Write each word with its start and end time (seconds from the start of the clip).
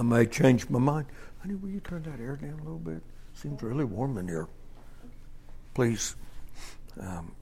I 0.00 0.02
may 0.02 0.24
change 0.24 0.70
my 0.70 0.78
mind. 0.78 1.06
Honey, 1.42 1.56
will 1.56 1.68
you 1.68 1.80
turn 1.80 2.02
that 2.04 2.18
air 2.18 2.34
down 2.34 2.54
a 2.54 2.62
little 2.62 2.78
bit? 2.78 3.02
Seems 3.34 3.62
really 3.62 3.84
warm 3.84 4.16
in 4.16 4.26
here. 4.26 4.48
Please. 5.74 6.16
Um, 6.98 7.32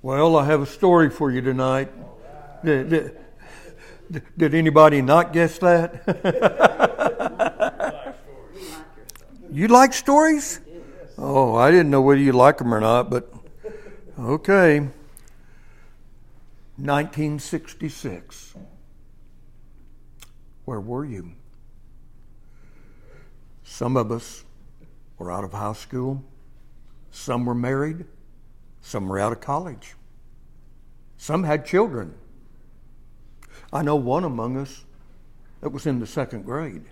well, 0.00 0.36
I 0.36 0.44
have 0.44 0.62
a 0.62 0.66
story 0.66 1.10
for 1.10 1.32
you 1.32 1.40
tonight. 1.40 1.90
Did, 2.64 2.88
did, 2.90 4.22
did 4.38 4.54
anybody 4.54 5.02
not 5.02 5.32
guess 5.32 5.58
that? 5.58 6.04
you 9.50 9.66
like 9.66 9.92
stories? 9.92 10.60
Oh, 11.18 11.56
I 11.56 11.72
didn't 11.72 11.90
know 11.90 12.00
whether 12.00 12.20
you 12.20 12.32
like 12.32 12.58
them 12.58 12.72
or 12.72 12.80
not, 12.80 13.10
but 13.10 13.33
okay. 14.18 14.80
1966. 16.76 18.54
Where 20.64 20.80
were 20.80 21.04
you? 21.04 21.32
Some 23.62 23.96
of 23.96 24.10
us 24.10 24.44
were 25.18 25.30
out 25.30 25.44
of 25.44 25.52
high 25.52 25.72
school, 25.72 26.22
some 27.10 27.46
were 27.46 27.54
married, 27.54 28.04
some 28.80 29.08
were 29.08 29.18
out 29.18 29.32
of 29.32 29.40
college, 29.40 29.94
some 31.16 31.44
had 31.44 31.64
children. 31.64 32.14
I 33.72 33.82
know 33.82 33.96
one 33.96 34.24
among 34.24 34.56
us 34.56 34.84
that 35.60 35.70
was 35.70 35.86
in 35.86 36.00
the 36.00 36.06
second 36.06 36.44
grade. 36.44 36.84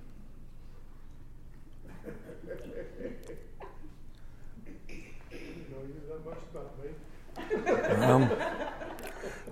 Um, 8.00 8.30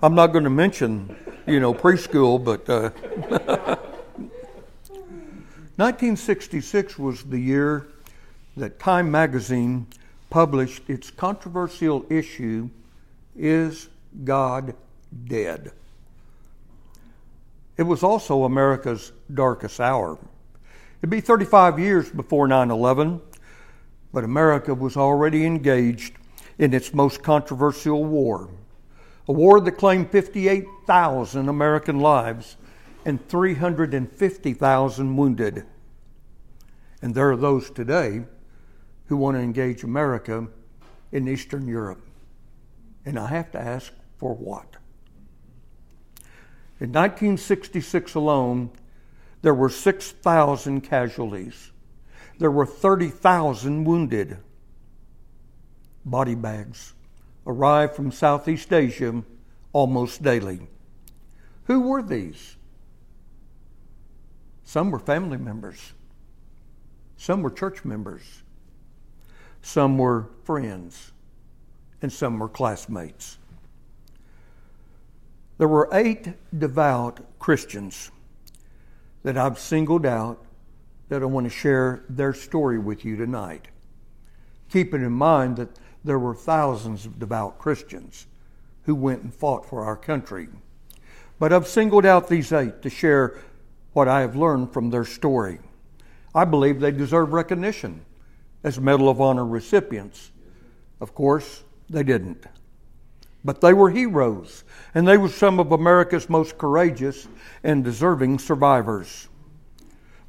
I'm 0.01 0.15
not 0.15 0.27
going 0.27 0.45
to 0.45 0.49
mention, 0.49 1.15
you 1.45 1.59
know, 1.59 1.73
preschool, 1.73 2.43
but 2.43 2.67
uh, 2.67 2.89
1966 5.77 6.97
was 6.97 7.23
the 7.23 7.37
year 7.37 7.87
that 8.57 8.79
Time 8.79 9.11
magazine 9.11 9.85
published 10.29 10.89
its 10.89 11.11
controversial 11.11 12.05
issue, 12.09 12.69
Is 13.37 13.89
God 14.23 14.73
Dead? 15.27 15.71
It 17.77 17.83
was 17.83 18.01
also 18.01 18.43
America's 18.43 19.11
darkest 19.33 19.79
hour. 19.79 20.17
It'd 20.99 21.09
be 21.09 21.21
35 21.21 21.79
years 21.79 22.09
before 22.09 22.47
9 22.47 22.71
11, 22.71 23.21
but 24.11 24.23
America 24.23 24.73
was 24.73 24.97
already 24.97 25.45
engaged 25.45 26.15
in 26.57 26.73
its 26.73 26.93
most 26.93 27.23
controversial 27.23 28.03
war. 28.03 28.49
A 29.27 29.31
war 29.31 29.61
that 29.61 29.73
claimed 29.73 30.11
58,000 30.11 31.47
American 31.47 31.99
lives 31.99 32.57
and 33.05 33.27
350,000 33.29 35.17
wounded. 35.17 35.65
And 37.01 37.15
there 37.15 37.31
are 37.31 37.37
those 37.37 37.71
today 37.71 38.23
who 39.07 39.17
want 39.17 39.37
to 39.37 39.41
engage 39.41 39.83
America 39.83 40.47
in 41.11 41.27
Eastern 41.27 41.67
Europe. 41.67 42.01
And 43.05 43.17
I 43.17 43.27
have 43.27 43.51
to 43.51 43.59
ask 43.59 43.91
for 44.17 44.35
what? 44.35 44.77
In 46.79 46.91
1966 46.91 48.15
alone, 48.15 48.71
there 49.41 49.53
were 49.53 49.69
6,000 49.69 50.81
casualties. 50.81 51.71
There 52.37 52.51
were 52.51 52.65
30,000 52.65 53.83
wounded 53.83 54.37
body 56.05 56.35
bags 56.35 56.93
arrived 57.45 57.95
from 57.95 58.11
Southeast 58.11 58.71
Asia 58.71 59.23
almost 59.73 60.21
daily. 60.21 60.67
Who 61.65 61.81
were 61.81 62.01
these? 62.01 62.57
Some 64.63 64.91
were 64.91 64.99
family 64.99 65.37
members, 65.37 65.93
some 67.17 67.41
were 67.41 67.49
church 67.49 67.83
members, 67.83 68.43
some 69.61 69.97
were 69.97 70.29
friends, 70.43 71.11
and 72.01 72.11
some 72.11 72.39
were 72.39 72.47
classmates. 72.47 73.37
There 75.57 75.67
were 75.67 75.89
eight 75.91 76.29
devout 76.57 77.19
Christians 77.37 78.11
that 79.23 79.37
I've 79.37 79.59
singled 79.59 80.05
out 80.05 80.43
that 81.09 81.21
I 81.21 81.25
want 81.25 81.45
to 81.45 81.49
share 81.49 82.03
their 82.09 82.33
story 82.33 82.79
with 82.79 83.03
you 83.03 83.17
tonight. 83.17 83.67
Keeping 84.69 85.03
in 85.03 85.11
mind 85.11 85.57
that 85.57 85.77
there 86.03 86.19
were 86.19 86.35
thousands 86.35 87.05
of 87.05 87.19
devout 87.19 87.59
Christians 87.59 88.27
who 88.83 88.95
went 88.95 89.21
and 89.21 89.33
fought 89.33 89.65
for 89.65 89.83
our 89.83 89.95
country. 89.95 90.47
But 91.39 91.53
I've 91.53 91.67
singled 91.67 92.05
out 92.05 92.27
these 92.27 92.51
eight 92.51 92.81
to 92.81 92.89
share 92.89 93.39
what 93.93 94.07
I 94.07 94.21
have 94.21 94.35
learned 94.35 94.73
from 94.73 94.89
their 94.89 95.05
story. 95.05 95.59
I 96.33 96.45
believe 96.45 96.79
they 96.79 96.91
deserve 96.91 97.33
recognition 97.33 98.05
as 98.63 98.79
Medal 98.79 99.09
of 99.09 99.19
Honor 99.19 99.45
recipients. 99.45 100.31
Of 100.99 101.13
course, 101.13 101.63
they 101.89 102.03
didn't. 102.03 102.45
But 103.43 103.61
they 103.61 103.73
were 103.73 103.89
heroes, 103.89 104.63
and 104.93 105.07
they 105.07 105.17
were 105.17 105.29
some 105.29 105.59
of 105.59 105.71
America's 105.71 106.29
most 106.29 106.57
courageous 106.57 107.27
and 107.63 107.83
deserving 107.83 108.39
survivors. 108.39 109.27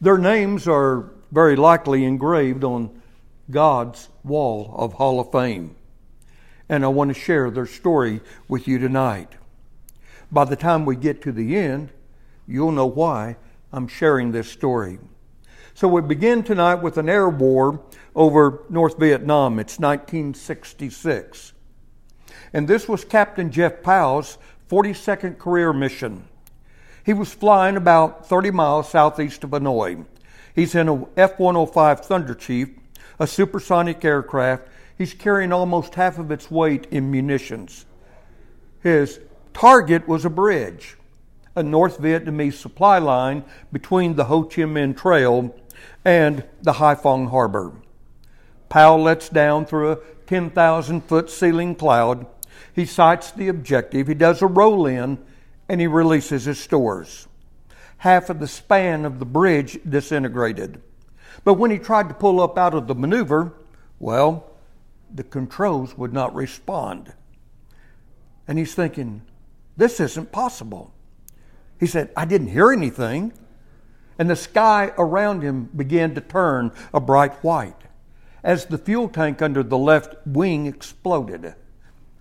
Their 0.00 0.18
names 0.18 0.66
are 0.66 1.10
very 1.30 1.56
likely 1.56 2.04
engraved 2.04 2.64
on 2.64 3.01
God's 3.52 4.08
wall 4.24 4.74
of 4.76 4.94
Hall 4.94 5.20
of 5.20 5.30
Fame. 5.30 5.76
And 6.68 6.84
I 6.84 6.88
want 6.88 7.14
to 7.14 7.20
share 7.20 7.50
their 7.50 7.66
story 7.66 8.20
with 8.48 8.66
you 8.66 8.78
tonight. 8.78 9.34
By 10.32 10.44
the 10.46 10.56
time 10.56 10.84
we 10.84 10.96
get 10.96 11.22
to 11.22 11.32
the 11.32 11.56
end, 11.56 11.92
you'll 12.48 12.72
know 12.72 12.86
why 12.86 13.36
I'm 13.72 13.86
sharing 13.86 14.32
this 14.32 14.50
story. 14.50 14.98
So 15.74 15.86
we 15.88 16.02
begin 16.02 16.42
tonight 16.42 16.76
with 16.76 16.98
an 16.98 17.08
air 17.08 17.28
war 17.28 17.82
over 18.14 18.64
North 18.68 18.98
Vietnam. 18.98 19.58
It's 19.58 19.78
1966. 19.78 21.52
And 22.52 22.68
this 22.68 22.88
was 22.88 23.04
Captain 23.04 23.50
Jeff 23.50 23.82
Powell's 23.82 24.38
42nd 24.70 25.38
career 25.38 25.72
mission. 25.72 26.28
He 27.04 27.12
was 27.12 27.32
flying 27.32 27.76
about 27.76 28.28
30 28.28 28.50
miles 28.50 28.88
southeast 28.88 29.44
of 29.44 29.50
Hanoi. 29.50 30.04
He's 30.54 30.74
in 30.74 30.88
a 30.88 31.06
F 31.16 31.38
105 31.38 32.04
Thunderchief 32.04 32.68
a 33.18 33.26
supersonic 33.26 34.04
aircraft. 34.04 34.68
He's 34.96 35.14
carrying 35.14 35.52
almost 35.52 35.94
half 35.94 36.18
of 36.18 36.30
its 36.30 36.50
weight 36.50 36.86
in 36.90 37.10
munitions. 37.10 37.86
His 38.80 39.20
target 39.54 40.08
was 40.08 40.24
a 40.24 40.30
bridge, 40.30 40.96
a 41.54 41.62
North 41.62 42.00
Vietnamese 42.00 42.54
supply 42.54 42.98
line 42.98 43.44
between 43.72 44.16
the 44.16 44.24
Ho 44.24 44.44
Chi 44.44 44.62
Minh 44.62 44.96
Trail 44.96 45.54
and 46.04 46.44
the 46.62 46.74
Haiphong 46.74 47.30
Harbor. 47.30 47.72
Powell 48.68 49.02
lets 49.02 49.28
down 49.28 49.66
through 49.66 49.92
a 49.92 49.98
10,000 50.26 51.02
foot 51.02 51.30
ceiling 51.30 51.74
cloud. 51.74 52.26
He 52.74 52.86
sights 52.86 53.30
the 53.30 53.48
objective, 53.48 54.08
he 54.08 54.14
does 54.14 54.40
a 54.40 54.46
roll 54.46 54.86
in, 54.86 55.18
and 55.68 55.80
he 55.80 55.86
releases 55.86 56.44
his 56.44 56.58
stores. 56.58 57.28
Half 57.98 58.30
of 58.30 58.40
the 58.40 58.48
span 58.48 59.04
of 59.04 59.18
the 59.18 59.26
bridge 59.26 59.78
disintegrated. 59.88 60.80
But 61.44 61.54
when 61.54 61.70
he 61.70 61.78
tried 61.78 62.08
to 62.08 62.14
pull 62.14 62.40
up 62.40 62.58
out 62.58 62.74
of 62.74 62.86
the 62.86 62.94
maneuver, 62.94 63.54
well, 63.98 64.50
the 65.14 65.24
controls 65.24 65.96
would 65.96 66.12
not 66.12 66.34
respond. 66.34 67.12
And 68.48 68.58
he's 68.58 68.74
thinking, 68.74 69.22
this 69.76 70.00
isn't 70.00 70.32
possible. 70.32 70.92
He 71.78 71.86
said, 71.86 72.10
I 72.16 72.24
didn't 72.24 72.48
hear 72.48 72.72
anything. 72.72 73.32
And 74.18 74.28
the 74.28 74.36
sky 74.36 74.92
around 74.98 75.42
him 75.42 75.70
began 75.74 76.14
to 76.14 76.20
turn 76.20 76.72
a 76.92 77.00
bright 77.00 77.32
white 77.42 77.76
as 78.44 78.66
the 78.66 78.78
fuel 78.78 79.08
tank 79.08 79.40
under 79.40 79.62
the 79.62 79.78
left 79.78 80.14
wing 80.26 80.66
exploded. 80.66 81.54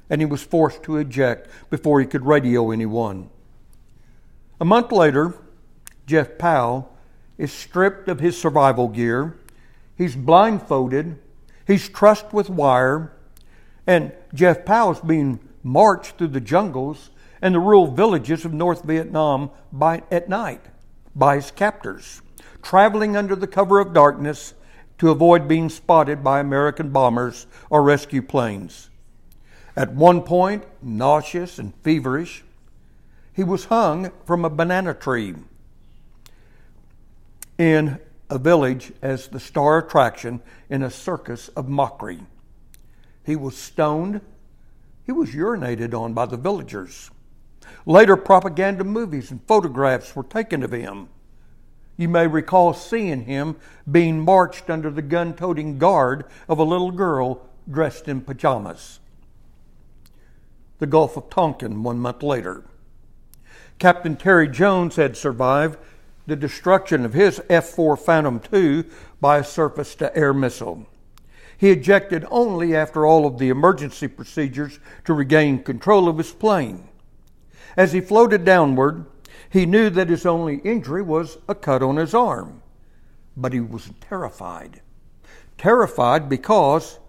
And 0.10 0.22
he 0.22 0.26
was 0.26 0.44
forced 0.44 0.84
to 0.84 0.98
eject 0.98 1.48
before 1.70 2.00
he 2.00 2.06
could 2.06 2.26
radio 2.26 2.72
anyone. 2.72 3.30
A 4.60 4.66
month 4.66 4.92
later, 4.92 5.36
Jeff 6.06 6.38
Powell 6.38 6.91
is 7.42 7.52
stripped 7.52 8.08
of 8.08 8.20
his 8.20 8.40
survival 8.40 8.88
gear. 8.88 9.36
He's 9.98 10.16
blindfolded. 10.16 11.18
He's 11.66 11.90
trussed 11.90 12.32
with 12.32 12.52
wire. 12.52 13.14
And 13.88 14.12
Jeff 14.32 14.64
Powell 14.64 14.92
is 14.92 15.00
being 15.00 15.40
marched 15.64 16.20
through 16.20 16.28
the 16.28 16.40
jungles 16.40 17.10
and 17.42 17.56
the 17.56 17.60
rural 17.60 17.88
villages 17.88 18.46
of 18.46 18.54
North 18.54 18.84
Vietnam 18.84 19.50
by, 19.72 20.04
at 20.12 20.30
night 20.30 20.64
by 21.16 21.38
his 21.38 21.50
captors, 21.50 22.22
traveling 22.62 23.18
under 23.18 23.36
the 23.36 23.48
cover 23.48 23.80
of 23.80 23.92
darkness 23.92 24.54
to 25.00 25.10
avoid 25.10 25.48
being 25.48 25.68
spotted 25.68 26.24
by 26.24 26.40
American 26.40 26.92
bombers 26.92 27.48
or 27.72 27.82
rescue 27.82 28.22
planes. 28.22 28.92
At 29.76 29.94
one 29.94 30.22
point, 30.22 30.64
nauseous 30.80 31.58
and 31.58 31.74
feverish, 31.82 32.44
he 33.34 33.44
was 33.44 33.66
hung 33.66 34.12
from 34.26 34.46
a 34.46 34.50
banana 34.52 34.94
tree 34.94 35.34
in 37.62 38.00
a 38.28 38.40
village 38.40 38.92
as 39.04 39.28
the 39.28 39.40
star 39.40 39.78
attraction 39.78 40.42
in 40.68 40.82
a 40.82 40.90
circus 40.90 41.48
of 41.50 41.70
mockery. 41.70 42.20
He 43.24 43.36
was 43.36 43.56
stoned, 43.56 44.22
he 45.06 45.12
was 45.12 45.30
urinated 45.30 45.94
on 45.94 46.14
by 46.14 46.26
the 46.26 46.38
villagers. 46.38 47.12
Later, 47.86 48.18
propaganda 48.18 48.84
movies 48.84 49.30
and 49.30 49.46
photographs 49.46 50.16
were 50.16 50.24
taken 50.24 50.64
of 50.64 50.72
him. 50.72 51.10
You 51.98 52.10
may 52.10 52.26
recall 52.26 52.74
seeing 52.74 53.26
him 53.26 53.58
being 53.90 54.22
marched 54.22 54.72
under 54.72 54.90
the 54.90 55.04
gun 55.04 55.36
toting 55.36 55.78
guard 55.78 56.26
of 56.50 56.58
a 56.58 56.64
little 56.64 56.92
girl 56.92 57.48
dressed 57.70 58.08
in 58.08 58.22
pajamas. 58.22 59.00
The 60.80 60.88
Gulf 60.88 61.16
of 61.16 61.30
Tonkin 61.30 61.84
one 61.84 62.00
month 62.00 62.24
later. 62.24 62.64
Captain 63.78 64.16
Terry 64.16 64.48
Jones 64.48 64.96
had 64.96 65.16
survived 65.16 65.78
the 66.26 66.36
destruction 66.36 67.06
of 67.06 67.14
his 67.14 67.42
F 67.50 67.70
4 67.70 67.98
Phantom 67.98 68.42
II 68.54 68.86
by 69.20 69.38
a 69.38 69.44
surface 69.44 69.96
to 69.96 70.16
air 70.16 70.34
missile. 70.34 70.86
He 71.58 71.70
ejected 71.70 72.26
only 72.32 72.76
after 72.76 73.06
all 73.06 73.26
of 73.26 73.38
the 73.38 73.50
emergency 73.50 74.08
procedures 74.08 74.80
to 75.06 75.14
regain 75.14 75.64
control 75.64 76.08
of 76.08 76.18
his 76.18 76.32
plane. 76.32 76.88
As 77.78 77.94
he 77.94 78.02
floated 78.02 78.44
downward, 78.44 79.06
he 79.50 79.66
knew 79.66 79.90
that 79.92 80.10
his 80.10 80.26
only 80.26 80.58
injury 80.58 81.02
was 81.02 81.38
a 81.48 81.56
cut 81.56 81.84
on 81.84 81.98
his 81.98 82.14
arm, 82.14 82.62
but 83.38 83.54
he 83.54 83.60
was 83.60 83.92
terrified. 84.02 84.82
Terrified 85.58 86.30
because 86.30 87.00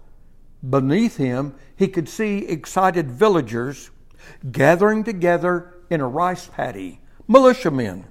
beneath 0.69 1.17
him 1.17 1.55
he 1.75 1.89
could 1.89 2.09
see 2.09 2.47
excited 2.47 3.11
villagers 3.11 3.91
gathering 4.51 5.03
together 5.03 5.75
in 5.89 6.01
a 6.01 6.07
rice 6.07 6.47
paddy, 6.47 7.01
militiamen. 7.27 8.05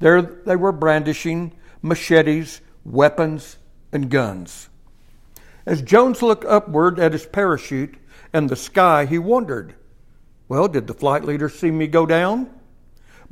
There 0.00 0.20
they 0.22 0.56
were 0.56 0.72
brandishing 0.72 1.52
machetes, 1.82 2.60
weapons, 2.84 3.56
and 3.92 4.10
guns. 4.10 4.68
As 5.64 5.82
Jones 5.82 6.22
looked 6.22 6.44
upward 6.44 6.98
at 6.98 7.12
his 7.12 7.26
parachute 7.26 7.96
and 8.32 8.48
the 8.48 8.56
sky, 8.56 9.06
he 9.06 9.18
wondered, 9.18 9.74
well, 10.48 10.68
did 10.68 10.86
the 10.86 10.94
flight 10.94 11.24
leader 11.24 11.48
see 11.48 11.70
me 11.70 11.86
go 11.86 12.06
down? 12.06 12.50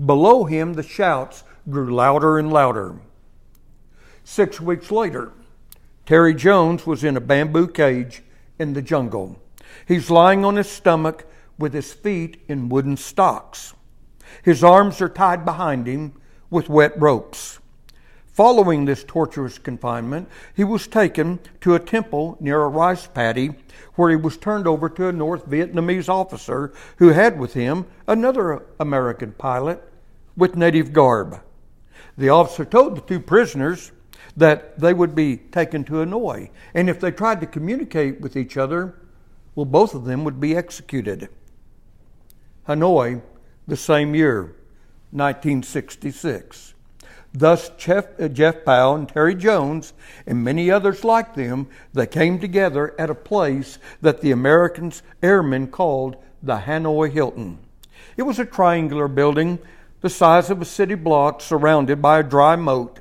Below 0.04 0.44
him, 0.44 0.74
the 0.74 0.82
shouts 0.82 1.42
grew 1.68 1.92
louder 1.92 2.38
and 2.38 2.52
louder. 2.52 3.00
Six 4.22 4.60
weeks 4.60 4.90
later, 4.90 5.32
Terry 6.06 6.34
Jones 6.34 6.86
was 6.86 7.02
in 7.02 7.16
a 7.16 7.20
bamboo 7.20 7.68
cage 7.68 8.22
in 8.58 8.74
the 8.74 8.82
jungle. 8.82 9.40
He's 9.86 10.10
lying 10.10 10.44
on 10.44 10.56
his 10.56 10.70
stomach 10.70 11.24
with 11.58 11.72
his 11.72 11.92
feet 11.92 12.42
in 12.46 12.68
wooden 12.68 12.96
stocks. 12.96 13.74
His 14.42 14.62
arms 14.62 15.00
are 15.00 15.08
tied 15.08 15.44
behind 15.44 15.86
him 15.86 16.12
with 16.50 16.68
wet 16.68 16.98
ropes. 17.00 17.58
Following 18.38 18.84
this 18.84 19.02
torturous 19.02 19.58
confinement, 19.58 20.28
he 20.54 20.62
was 20.62 20.86
taken 20.86 21.40
to 21.60 21.74
a 21.74 21.80
temple 21.80 22.36
near 22.38 22.62
a 22.62 22.68
rice 22.68 23.06
paddy 23.06 23.50
where 23.96 24.10
he 24.10 24.16
was 24.16 24.36
turned 24.36 24.68
over 24.68 24.88
to 24.88 25.08
a 25.08 25.12
North 25.12 25.48
Vietnamese 25.48 26.08
officer 26.08 26.72
who 26.98 27.08
had 27.08 27.38
with 27.38 27.54
him 27.54 27.86
another 28.06 28.64
American 28.78 29.32
pilot 29.32 29.82
with 30.36 30.54
native 30.54 30.92
garb. 30.92 31.40
The 32.16 32.28
officer 32.28 32.64
told 32.64 32.96
the 32.96 33.00
two 33.00 33.18
prisoners 33.18 33.90
that 34.36 34.78
they 34.78 34.94
would 34.94 35.16
be 35.16 35.36
taken 35.36 35.82
to 35.84 35.94
Hanoi, 35.94 36.50
and 36.74 36.88
if 36.88 37.00
they 37.00 37.10
tried 37.10 37.40
to 37.40 37.46
communicate 37.46 38.20
with 38.20 38.36
each 38.36 38.56
other, 38.56 38.94
well, 39.56 39.66
both 39.66 39.94
of 39.96 40.04
them 40.04 40.22
would 40.22 40.38
be 40.38 40.56
executed. 40.56 41.28
Hanoi, 42.68 43.20
the 43.66 43.76
same 43.76 44.14
year, 44.14 44.54
1966. 45.10 46.74
Thus, 47.34 47.70
Jeff, 47.76 48.18
uh, 48.18 48.28
Jeff 48.28 48.64
Powell 48.64 48.94
and 48.94 49.08
Terry 49.08 49.34
Jones 49.34 49.92
and 50.26 50.42
many 50.42 50.70
others 50.70 51.04
like 51.04 51.34
them, 51.34 51.68
they 51.92 52.06
came 52.06 52.38
together 52.38 52.94
at 52.98 53.10
a 53.10 53.14
place 53.14 53.78
that 54.00 54.20
the 54.20 54.30
Americans 54.30 55.02
airmen 55.22 55.68
called 55.68 56.16
the 56.42 56.58
Hanoi 56.58 57.10
Hilton. 57.10 57.58
It 58.16 58.22
was 58.22 58.38
a 58.38 58.44
triangular 58.44 59.08
building 59.08 59.58
the 60.00 60.08
size 60.08 60.50
of 60.50 60.62
a 60.62 60.64
city 60.64 60.94
block 60.94 61.40
surrounded 61.40 62.00
by 62.00 62.20
a 62.20 62.22
dry 62.22 62.56
moat. 62.56 63.00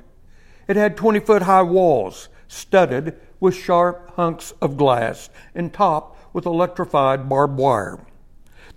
It 0.66 0.76
had 0.76 0.96
20 0.96 1.20
foot 1.20 1.42
high 1.42 1.62
walls 1.62 2.28
studded 2.48 3.18
with 3.40 3.54
sharp 3.54 4.14
hunks 4.16 4.52
of 4.60 4.76
glass 4.76 5.30
and 5.54 5.72
topped 5.72 6.34
with 6.34 6.44
electrified 6.44 7.28
barbed 7.28 7.58
wire. 7.58 7.98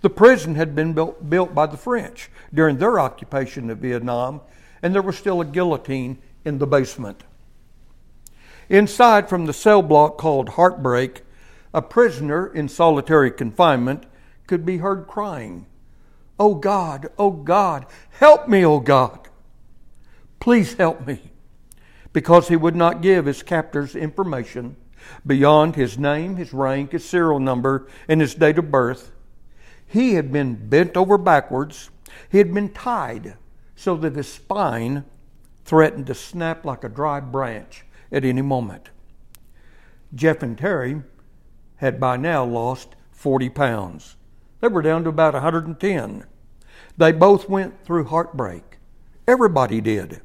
The 0.02 0.10
prison 0.10 0.56
had 0.56 0.74
been 0.74 0.92
built, 0.92 1.30
built 1.30 1.54
by 1.54 1.66
the 1.66 1.76
French 1.76 2.30
during 2.52 2.76
their 2.76 3.00
occupation 3.00 3.70
of 3.70 3.78
Vietnam 3.78 4.40
and 4.82 4.94
there 4.94 5.02
was 5.02 5.16
still 5.16 5.40
a 5.40 5.44
guillotine 5.44 6.18
in 6.44 6.58
the 6.58 6.66
basement. 6.66 7.22
Inside, 8.68 9.28
from 9.28 9.46
the 9.46 9.52
cell 9.52 9.82
block 9.82 10.18
called 10.18 10.50
Heartbreak, 10.50 11.22
a 11.72 11.80
prisoner 11.80 12.46
in 12.46 12.68
solitary 12.68 13.30
confinement 13.30 14.04
could 14.46 14.66
be 14.66 14.78
heard 14.78 15.06
crying, 15.06 15.66
Oh 16.38 16.54
God, 16.54 17.08
oh 17.18 17.30
God, 17.30 17.86
help 18.10 18.48
me, 18.48 18.64
oh 18.64 18.80
God. 18.80 19.28
Please 20.40 20.74
help 20.74 21.06
me. 21.06 21.20
Because 22.12 22.48
he 22.48 22.56
would 22.56 22.74
not 22.74 23.00
give 23.00 23.26
his 23.26 23.42
captors 23.42 23.94
information 23.94 24.76
beyond 25.24 25.76
his 25.76 25.98
name, 25.98 26.36
his 26.36 26.52
rank, 26.52 26.92
his 26.92 27.08
serial 27.08 27.38
number, 27.38 27.86
and 28.08 28.20
his 28.20 28.34
date 28.34 28.58
of 28.58 28.70
birth. 28.70 29.12
He 29.92 30.14
had 30.14 30.32
been 30.32 30.70
bent 30.70 30.96
over 30.96 31.18
backwards. 31.18 31.90
He 32.30 32.38
had 32.38 32.54
been 32.54 32.70
tied 32.70 33.36
so 33.76 33.94
that 33.96 34.16
his 34.16 34.26
spine 34.26 35.04
threatened 35.66 36.06
to 36.06 36.14
snap 36.14 36.64
like 36.64 36.82
a 36.82 36.88
dry 36.88 37.20
branch 37.20 37.84
at 38.10 38.24
any 38.24 38.40
moment. 38.40 38.88
Jeff 40.14 40.42
and 40.42 40.56
Terry 40.56 41.02
had 41.76 42.00
by 42.00 42.16
now 42.16 42.42
lost 42.42 42.96
40 43.10 43.50
pounds. 43.50 44.16
They 44.60 44.68
were 44.68 44.80
down 44.80 45.02
to 45.04 45.10
about 45.10 45.34
110. 45.34 46.24
They 46.96 47.12
both 47.12 47.50
went 47.50 47.84
through 47.84 48.04
heartbreak. 48.04 48.78
Everybody 49.28 49.82
did. 49.82 50.22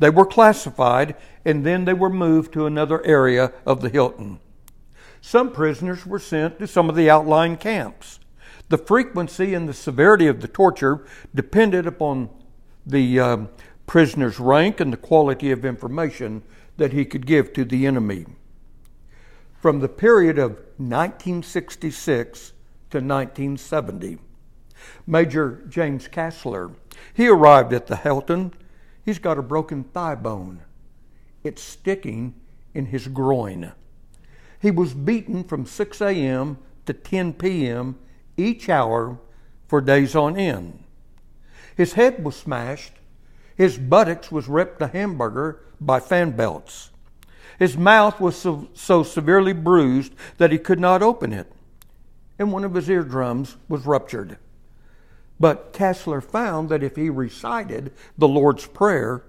They 0.00 0.10
were 0.10 0.26
classified 0.26 1.16
and 1.46 1.64
then 1.64 1.86
they 1.86 1.94
were 1.94 2.10
moved 2.10 2.52
to 2.52 2.66
another 2.66 3.02
area 3.06 3.54
of 3.64 3.80
the 3.80 3.88
Hilton. 3.88 4.40
Some 5.22 5.50
prisoners 5.50 6.04
were 6.04 6.18
sent 6.18 6.58
to 6.58 6.66
some 6.66 6.90
of 6.90 6.94
the 6.94 7.08
outlying 7.08 7.56
camps. 7.56 8.20
The 8.68 8.78
frequency 8.78 9.54
and 9.54 9.68
the 9.68 9.74
severity 9.74 10.26
of 10.26 10.40
the 10.40 10.48
torture 10.48 11.06
depended 11.34 11.86
upon 11.86 12.28
the 12.84 13.20
um, 13.20 13.48
prisoner's 13.86 14.38
rank 14.38 14.80
and 14.80 14.92
the 14.92 14.98
quality 14.98 15.50
of 15.50 15.64
information 15.64 16.42
that 16.76 16.92
he 16.92 17.04
could 17.04 17.26
give 17.26 17.52
to 17.54 17.64
the 17.64 17.86
enemy. 17.86 18.26
From 19.60 19.80
the 19.80 19.88
period 19.88 20.38
of 20.38 20.52
1966 20.76 22.52
to 22.90 22.98
1970, 22.98 24.18
Major 25.06 25.62
James 25.68 26.06
Kasler, 26.06 26.74
he 27.12 27.28
arrived 27.28 27.72
at 27.72 27.86
the 27.86 27.96
Hilton. 27.96 28.52
He's 29.04 29.18
got 29.18 29.38
a 29.38 29.42
broken 29.42 29.84
thigh 29.84 30.14
bone. 30.14 30.62
It's 31.42 31.62
sticking 31.62 32.34
in 32.74 32.86
his 32.86 33.08
groin. 33.08 33.72
He 34.60 34.70
was 34.70 34.94
beaten 34.94 35.44
from 35.44 35.66
6 35.66 36.00
a.m. 36.00 36.58
to 36.86 36.92
10 36.92 37.32
p.m. 37.34 37.98
each 38.38 38.68
hour 38.68 39.18
for 39.66 39.80
days 39.80 40.14
on 40.14 40.36
end. 40.36 40.84
His 41.76 41.92
head 41.92 42.24
was 42.24 42.36
smashed. 42.36 42.92
His 43.56 43.76
buttocks 43.76 44.32
was 44.32 44.48
ripped 44.48 44.78
to 44.78 44.86
hamburger 44.86 45.60
by 45.80 46.00
fan 46.00 46.30
belts. 46.30 46.90
His 47.58 47.76
mouth 47.76 48.20
was 48.20 48.36
so, 48.36 48.68
so 48.72 49.02
severely 49.02 49.52
bruised 49.52 50.14
that 50.38 50.52
he 50.52 50.58
could 50.58 50.78
not 50.78 51.02
open 51.02 51.32
it, 51.32 51.52
and 52.38 52.52
one 52.52 52.64
of 52.64 52.74
his 52.74 52.88
eardrums 52.88 53.56
was 53.68 53.84
ruptured. 53.84 54.38
But 55.40 55.72
Kasler 55.72 56.22
found 56.22 56.68
that 56.68 56.82
if 56.82 56.96
he 56.96 57.10
recited 57.10 57.92
the 58.16 58.28
Lord's 58.28 58.66
Prayer, 58.66 59.22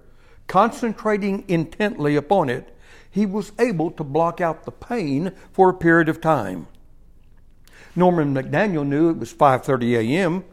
concentrating 0.46 1.44
intently 1.48 2.16
upon 2.16 2.48
it, 2.48 2.76
he 3.10 3.26
was 3.26 3.52
able 3.58 3.90
to 3.92 4.04
block 4.04 4.40
out 4.40 4.64
the 4.64 4.70
pain 4.70 5.32
for 5.52 5.70
a 5.70 5.74
period 5.74 6.08
of 6.08 6.20
time. 6.20 6.68
Norman 7.96 8.34
McDaniel 8.34 8.86
knew 8.86 9.10
it 9.10 9.18
was 9.18 9.32
5:30 9.32 9.98
a.m 9.98 10.44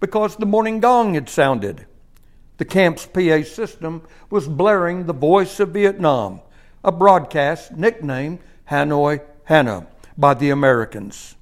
because 0.00 0.36
the 0.36 0.46
morning 0.46 0.80
gong 0.80 1.14
had 1.14 1.28
sounded. 1.28 1.86
The 2.58 2.64
camp's 2.64 3.06
PA 3.06 3.42
system 3.42 4.02
was 4.30 4.48
blaring 4.48 5.04
the 5.04 5.12
voice 5.12 5.60
of 5.60 5.70
Vietnam, 5.70 6.40
a 6.84 6.92
broadcast 6.92 7.72
nicknamed 7.72 8.40
Hanoi 8.70 9.20
Hannah 9.44 9.86
by 10.16 10.34
the 10.34 10.50
Americans. 10.50 11.36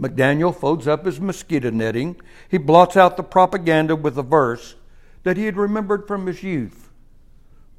McDaniel 0.00 0.54
folds 0.54 0.86
up 0.86 1.04
his 1.04 1.20
mosquito 1.20 1.70
netting. 1.70 2.20
He 2.48 2.58
blots 2.58 2.96
out 2.96 3.16
the 3.16 3.22
propaganda 3.22 3.96
with 3.96 4.16
a 4.16 4.22
verse 4.22 4.76
that 5.24 5.36
he 5.36 5.44
had 5.46 5.56
remembered 5.56 6.06
from 6.06 6.26
his 6.26 6.42
youth 6.42 6.90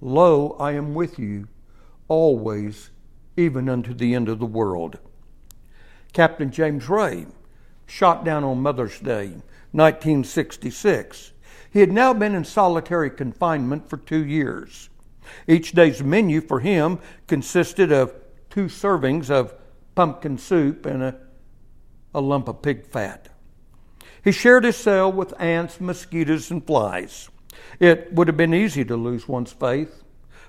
Lo, 0.02 0.56
I 0.60 0.72
am 0.72 0.94
with 0.94 1.20
you 1.20 1.48
always, 2.08 2.90
even 3.36 3.68
unto 3.68 3.94
the 3.94 4.16
end 4.16 4.30
of 4.30 4.40
the 4.40 4.46
world. 4.46 4.98
Captain 6.14 6.52
James 6.52 6.90
Ray, 6.90 7.28
shot 7.86 8.24
down 8.24 8.44
on 8.44 8.62
Mother's 8.62 9.00
Day, 9.00 9.28
1966. 9.72 11.34
He 11.72 11.80
had 11.80 11.92
now 11.92 12.14
been 12.14 12.36
in 12.36 12.44
solitary 12.44 13.10
confinement 13.10 13.90
for 13.90 13.98
two 13.98 14.26
years. 14.26 14.90
Each 15.48 15.72
day's 15.72 16.04
menu 16.04 16.42
for 16.42 16.60
him 16.60 17.00
consisted 17.28 17.92
of 17.92 18.14
two 18.50 18.66
servings 18.66 19.30
of 19.30 19.54
pumpkin 19.94 20.38
soup 20.38 20.86
and 20.86 21.04
a 21.04 21.16
a 22.14 22.22
lump 22.22 22.48
of 22.48 22.62
pig 22.62 22.86
fat. 22.86 23.30
He 24.24 24.32
shared 24.32 24.64
his 24.64 24.76
cell 24.76 25.12
with 25.12 25.40
ants, 25.40 25.80
mosquitoes, 25.80 26.52
and 26.52 26.66
flies. 26.66 27.30
It 27.80 28.12
would 28.14 28.28
have 28.28 28.38
been 28.38 28.54
easy 28.54 28.84
to 28.86 28.96
lose 28.96 29.28
one's 29.28 29.52
faith, 29.52 30.04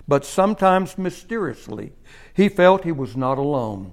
but 0.08 0.24
sometimes 0.24 0.98
mysteriously, 0.98 1.92
he 2.34 2.48
felt 2.48 2.84
he 2.84 2.92
was 2.92 3.16
not 3.16 3.38
alone. 3.38 3.92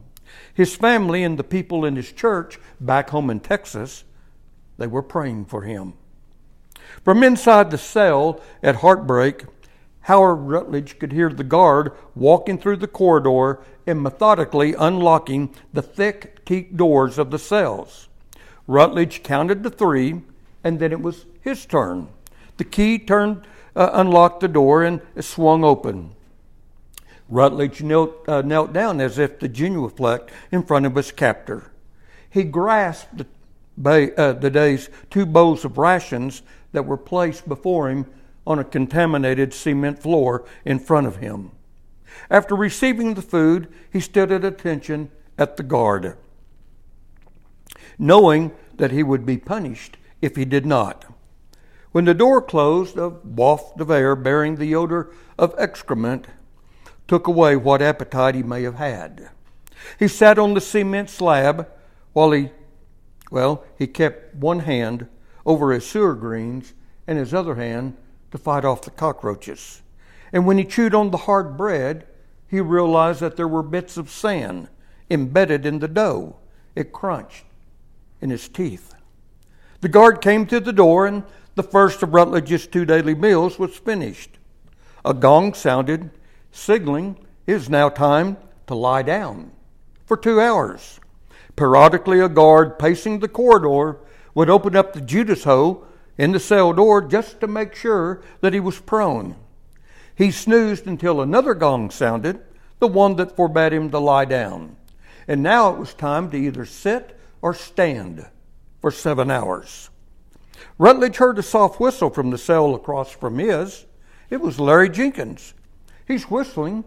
His 0.53 0.75
family 0.75 1.23
and 1.23 1.37
the 1.37 1.43
people 1.43 1.85
in 1.85 1.95
his 1.95 2.11
church 2.11 2.59
back 2.79 3.09
home 3.09 3.29
in 3.29 3.39
Texas, 3.39 4.03
they 4.77 4.87
were 4.87 5.03
praying 5.03 5.45
for 5.45 5.63
him. 5.63 5.93
From 7.03 7.23
inside 7.23 7.71
the 7.71 7.77
cell 7.77 8.41
at 8.63 8.77
Heartbreak, 8.77 9.45
Howard 10.01 10.39
Rutledge 10.39 10.99
could 10.99 11.11
hear 11.11 11.29
the 11.29 11.43
guard 11.43 11.91
walking 12.15 12.57
through 12.57 12.77
the 12.77 12.87
corridor 12.87 13.59
and 13.85 14.01
methodically 14.01 14.73
unlocking 14.73 15.53
the 15.73 15.81
thick 15.81 16.45
teak 16.45 16.77
doors 16.77 17.17
of 17.17 17.29
the 17.29 17.39
cells. 17.39 18.07
Rutledge 18.67 19.23
counted 19.23 19.63
to 19.63 19.69
three, 19.69 20.21
and 20.63 20.79
then 20.79 20.91
it 20.91 21.01
was 21.01 21.25
his 21.41 21.65
turn. 21.65 22.07
The 22.57 22.63
key 22.63 22.99
turned, 22.99 23.45
uh, 23.75 23.89
unlocked 23.93 24.39
the 24.39 24.47
door, 24.47 24.83
and 24.83 25.01
swung 25.19 25.63
open. 25.63 26.15
Rutledge 27.29 27.81
knelt, 27.83 28.27
uh, 28.27 28.41
knelt 28.41 28.73
down 28.73 29.01
as 29.01 29.17
if 29.17 29.39
to 29.39 29.47
genuflect 29.47 30.31
in 30.51 30.63
front 30.63 30.85
of 30.85 30.95
his 30.95 31.11
captor. 31.11 31.71
He 32.29 32.43
grasped 32.43 33.23
the, 33.77 34.13
uh, 34.17 34.33
the 34.33 34.49
day's 34.49 34.89
two 35.09 35.25
bowls 35.25 35.65
of 35.65 35.77
rations 35.77 36.41
that 36.71 36.85
were 36.85 36.97
placed 36.97 37.47
before 37.47 37.89
him 37.89 38.05
on 38.45 38.59
a 38.59 38.63
contaminated 38.63 39.53
cement 39.53 39.99
floor 39.99 40.45
in 40.63 40.79
front 40.79 41.07
of 41.07 41.17
him. 41.17 41.51
After 42.29 42.55
receiving 42.55 43.13
the 43.13 43.21
food, 43.21 43.67
he 43.91 43.99
stood 43.99 44.31
at 44.31 44.45
attention 44.45 45.11
at 45.37 45.57
the 45.57 45.63
guard, 45.63 46.17
knowing 47.99 48.51
that 48.75 48.91
he 48.91 49.03
would 49.03 49.25
be 49.25 49.37
punished 49.37 49.97
if 50.21 50.35
he 50.35 50.45
did 50.45 50.65
not. 50.65 51.05
When 51.91 52.05
the 52.05 52.13
door 52.13 52.41
closed, 52.41 52.97
a 52.97 53.09
waft 53.09 53.79
of 53.79 53.91
air 53.91 54.15
bearing 54.15 54.55
the 54.55 54.75
odor 54.75 55.11
of 55.37 55.53
excrement 55.57 56.27
took 57.07 57.27
away 57.27 57.55
what 57.55 57.81
appetite 57.81 58.35
he 58.35 58.43
may 58.43 58.63
have 58.63 58.75
had. 58.75 59.29
He 59.99 60.07
sat 60.07 60.37
on 60.37 60.53
the 60.53 60.61
cement 60.61 61.09
slab 61.09 61.67
while 62.13 62.31
he, 62.31 62.51
well, 63.31 63.63
he 63.77 63.87
kept 63.87 64.35
one 64.35 64.59
hand 64.59 65.07
over 65.45 65.71
his 65.71 65.85
sewer 65.85 66.15
greens 66.15 66.73
and 67.07 67.17
his 67.17 67.33
other 67.33 67.55
hand 67.55 67.95
to 68.31 68.37
fight 68.37 68.65
off 68.65 68.81
the 68.81 68.91
cockroaches. 68.91 69.81
And 70.33 70.45
when 70.45 70.57
he 70.57 70.65
chewed 70.65 70.93
on 70.93 71.11
the 71.11 71.17
hard 71.17 71.55
bread, 71.55 72.05
he 72.47 72.59
realized 72.59 73.21
that 73.21 73.37
there 73.37 73.47
were 73.47 73.63
bits 73.63 73.97
of 73.97 74.09
sand 74.09 74.67
embedded 75.09 75.65
in 75.65 75.79
the 75.79 75.87
dough. 75.87 76.35
It 76.75 76.91
crunched 76.91 77.45
in 78.21 78.29
his 78.29 78.47
teeth. 78.49 78.93
The 79.81 79.89
guard 79.89 80.21
came 80.21 80.45
to 80.47 80.59
the 80.59 80.73
door, 80.73 81.05
and 81.05 81.23
the 81.55 81.63
first 81.63 82.03
of 82.03 82.13
Rutledge's 82.13 82.67
two 82.67 82.83
daily 82.83 83.15
meals 83.15 83.59
was 83.59 83.77
finished. 83.77 84.37
A 85.05 85.13
gong 85.13 85.53
sounded, 85.53 86.09
signaling 86.51 87.17
it 87.45 87.53
is 87.53 87.69
now 87.69 87.89
time 87.89 88.37
to 88.67 88.75
lie 88.75 89.01
down 89.01 89.51
for 90.05 90.17
two 90.17 90.39
hours. 90.39 90.99
Periodically, 91.55 92.19
a 92.19 92.29
guard 92.29 92.77
pacing 92.77 93.19
the 93.19 93.27
corridor 93.27 93.97
would 94.35 94.49
open 94.49 94.75
up 94.75 94.93
the 94.93 95.01
Judas 95.01 95.43
hole 95.43 95.85
in 96.17 96.31
the 96.31 96.39
cell 96.39 96.73
door 96.73 97.01
just 97.01 97.39
to 97.39 97.47
make 97.47 97.75
sure 97.75 98.21
that 98.41 98.53
he 98.53 98.59
was 98.59 98.79
prone. 98.79 99.35
He 100.15 100.31
snoozed 100.31 100.87
until 100.87 101.21
another 101.21 101.53
gong 101.53 101.89
sounded, 101.89 102.39
the 102.79 102.87
one 102.87 103.15
that 103.15 103.35
forbade 103.35 103.73
him 103.73 103.89
to 103.91 103.99
lie 103.99 104.25
down. 104.25 104.75
And 105.27 105.43
now 105.43 105.73
it 105.73 105.79
was 105.79 105.93
time 105.93 106.31
to 106.31 106.37
either 106.37 106.65
sit 106.65 107.17
or 107.41 107.53
stand 107.53 108.25
for 108.81 108.91
seven 108.91 109.29
hours. 109.29 109.89
Rutledge 110.77 111.17
heard 111.17 111.37
a 111.39 111.43
soft 111.43 111.79
whistle 111.79 112.09
from 112.09 112.29
the 112.29 112.37
cell 112.37 112.73
across 112.75 113.11
from 113.11 113.37
his. 113.39 113.85
It 114.29 114.41
was 114.41 114.59
Larry 114.59 114.89
Jenkins. 114.89 115.53
He's 116.07 116.29
whistling. 116.29 116.83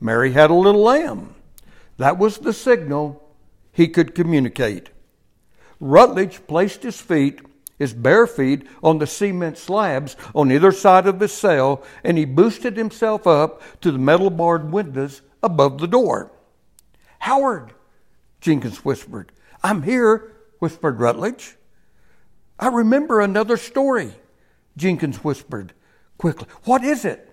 Mary 0.00 0.32
had 0.32 0.50
a 0.50 0.54
little 0.54 0.82
lamb. 0.82 1.34
That 1.98 2.18
was 2.18 2.38
the 2.38 2.52
signal 2.52 3.22
he 3.72 3.88
could 3.88 4.14
communicate. 4.14 4.90
Rutledge 5.80 6.46
placed 6.46 6.82
his 6.82 7.00
feet 7.00 7.40
his 7.80 7.94
bare 7.94 8.26
feet 8.26 8.66
on 8.82 8.98
the 8.98 9.06
cement 9.06 9.56
slabs 9.56 10.14
on 10.34 10.52
either 10.52 10.70
side 10.70 11.06
of 11.06 11.18
his 11.18 11.32
cell, 11.32 11.82
and 12.04 12.18
he 12.18 12.26
boosted 12.26 12.76
himself 12.76 13.26
up 13.26 13.62
to 13.80 13.90
the 13.90 13.98
metal 13.98 14.28
barred 14.28 14.70
windows 14.70 15.22
above 15.42 15.78
the 15.78 15.88
door. 15.88 16.30
Howard, 17.20 17.72
Jenkins 18.42 18.84
whispered. 18.84 19.32
I'm 19.64 19.82
here, 19.82 20.30
whispered 20.58 21.00
Rutledge. 21.00 21.56
I 22.58 22.68
remember 22.68 23.22
another 23.22 23.56
story, 23.56 24.12
Jenkins 24.76 25.24
whispered 25.24 25.72
quickly. 26.18 26.48
What 26.64 26.84
is 26.84 27.06
it? 27.06 27.29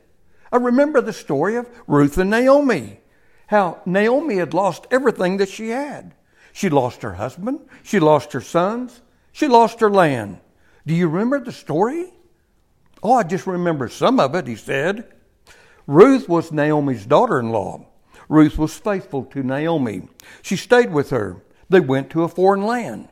I 0.52 0.58
remember 0.58 1.02
the 1.02 1.14
story 1.14 1.56
of 1.56 1.70
Ruth 1.88 2.18
and 2.18 2.30
Naomi. 2.30 3.00
How 3.48 3.82
Naomi 3.86 4.38
had 4.38 4.54
lost 4.54 4.88
everything 4.92 5.38
that 5.38 5.50
she 5.50 5.70
had. 5.70 6.14
She 6.54 6.70
lost 6.70 7.04
her 7.04 7.14
husband, 7.14 7.60
she 7.84 8.00
lost 8.00 8.34
her 8.34 8.42
sons, 8.42 9.02
she 9.32 9.48
lost 9.48 9.80
her 9.80 9.92
land. 9.92 10.40
Do 10.88 10.94
you 10.94 11.08
remember 11.08 11.40
the 11.40 11.52
story? 11.52 12.12
Oh, 13.04 13.14
I 13.14 13.24
just 13.24 13.46
remember 13.46 13.88
some 13.90 14.20
of 14.20 14.34
it, 14.34 14.48
he 14.48 14.56
said. 14.56 15.14
Ruth 15.86 16.28
was 16.28 16.52
Naomi's 16.52 17.06
daughter 17.06 17.40
in 17.40 17.52
law. 17.52 17.86
Ruth 18.28 18.58
was 18.58 18.78
faithful 18.78 19.24
to 19.26 19.44
Naomi. 19.44 20.08
She 20.42 20.58
stayed 20.58 20.92
with 20.92 21.12
her. 21.12 21.44
They 21.70 21.80
went 21.80 22.10
to 22.12 22.24
a 22.24 22.28
foreign 22.28 22.66
land. 22.66 23.10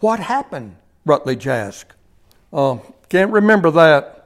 What 0.00 0.20
happened? 0.20 0.76
Rutledge 1.06 1.46
asked. 1.46 1.94
Uh, 2.52 2.78
can't 3.08 3.32
remember 3.32 3.70
that. 3.72 4.23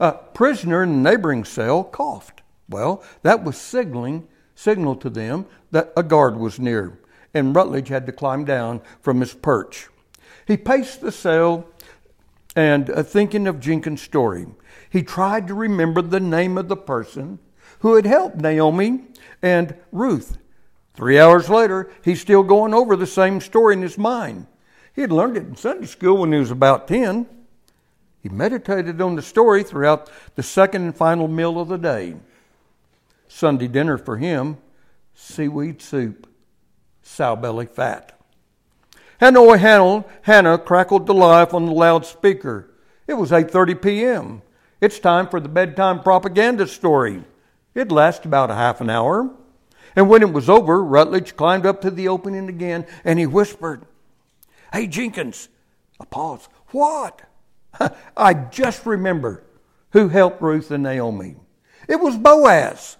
A 0.00 0.12
prisoner 0.12 0.82
in 0.82 1.02
the 1.02 1.10
neighboring 1.10 1.44
cell 1.44 1.84
coughed. 1.84 2.42
Well, 2.68 3.02
that 3.22 3.44
was 3.44 3.56
signaling, 3.56 4.26
signal 4.54 4.96
to 4.96 5.10
them 5.10 5.46
that 5.70 5.92
a 5.96 6.02
guard 6.02 6.36
was 6.36 6.58
near, 6.58 6.98
and 7.32 7.54
Rutledge 7.54 7.88
had 7.88 8.06
to 8.06 8.12
climb 8.12 8.44
down 8.44 8.80
from 9.00 9.20
his 9.20 9.34
perch. 9.34 9.88
He 10.46 10.56
paced 10.56 11.00
the 11.00 11.12
cell 11.12 11.66
and 12.54 12.90
uh, 12.90 13.02
thinking 13.02 13.46
of 13.46 13.60
Jenkins' 13.60 14.02
story. 14.02 14.46
He 14.88 15.02
tried 15.02 15.46
to 15.48 15.54
remember 15.54 16.02
the 16.02 16.20
name 16.20 16.56
of 16.56 16.68
the 16.68 16.76
person 16.76 17.38
who 17.80 17.94
had 17.94 18.06
helped 18.06 18.36
Naomi 18.36 19.02
and 19.42 19.76
Ruth. 19.92 20.38
Three 20.94 21.18
hours 21.18 21.50
later, 21.50 21.90
he's 22.02 22.22
still 22.22 22.42
going 22.42 22.72
over 22.72 22.96
the 22.96 23.06
same 23.06 23.40
story 23.40 23.74
in 23.74 23.82
his 23.82 23.98
mind. 23.98 24.46
He 24.94 25.02
had 25.02 25.12
learned 25.12 25.36
it 25.36 25.44
in 25.44 25.56
Sunday 25.56 25.86
school 25.86 26.16
when 26.16 26.32
he 26.32 26.38
was 26.38 26.50
about 26.50 26.88
10. 26.88 27.26
He 28.26 28.34
meditated 28.34 29.00
on 29.00 29.14
the 29.14 29.22
story 29.22 29.62
throughout 29.62 30.10
the 30.34 30.42
second 30.42 30.82
and 30.82 30.96
final 30.96 31.28
meal 31.28 31.60
of 31.60 31.68
the 31.68 31.76
day. 31.76 32.16
Sunday 33.28 33.68
dinner 33.68 33.96
for 33.96 34.16
him 34.16 34.56
seaweed 35.14 35.80
soup, 35.80 36.28
sow 37.02 37.36
belly 37.36 37.66
fat. 37.66 38.18
Hanoi 39.20 39.60
Hannah 39.60 40.04
Hannah 40.22 40.58
crackled 40.58 41.06
to 41.06 41.12
life 41.12 41.54
on 41.54 41.66
the 41.66 41.72
loudspeaker. 41.72 42.68
It 43.06 43.14
was 43.14 43.30
8:30 43.30 43.80
p.m. 43.80 44.42
It's 44.80 44.98
time 44.98 45.28
for 45.28 45.38
the 45.38 45.48
bedtime 45.48 46.02
propaganda 46.02 46.66
story. 46.66 47.22
It 47.76 47.92
lasted 47.92 48.26
about 48.26 48.50
a 48.50 48.56
half 48.56 48.80
an 48.80 48.90
hour. 48.90 49.30
And 49.94 50.10
when 50.10 50.22
it 50.22 50.32
was 50.32 50.50
over, 50.50 50.82
Rutledge 50.82 51.36
climbed 51.36 51.64
up 51.64 51.80
to 51.82 51.92
the 51.92 52.08
opening 52.08 52.48
again 52.48 52.86
and 53.04 53.20
he 53.20 53.26
whispered, 53.26 53.86
Hey, 54.72 54.88
Jenkins. 54.88 55.48
A 56.00 56.06
pause. 56.06 56.48
What? 56.72 57.22
I 58.16 58.34
just 58.34 58.86
remember 58.86 59.44
who 59.90 60.08
helped 60.08 60.42
Ruth 60.42 60.70
and 60.70 60.82
Naomi. 60.82 61.36
It 61.88 62.00
was 62.00 62.16
Boaz. 62.16 62.96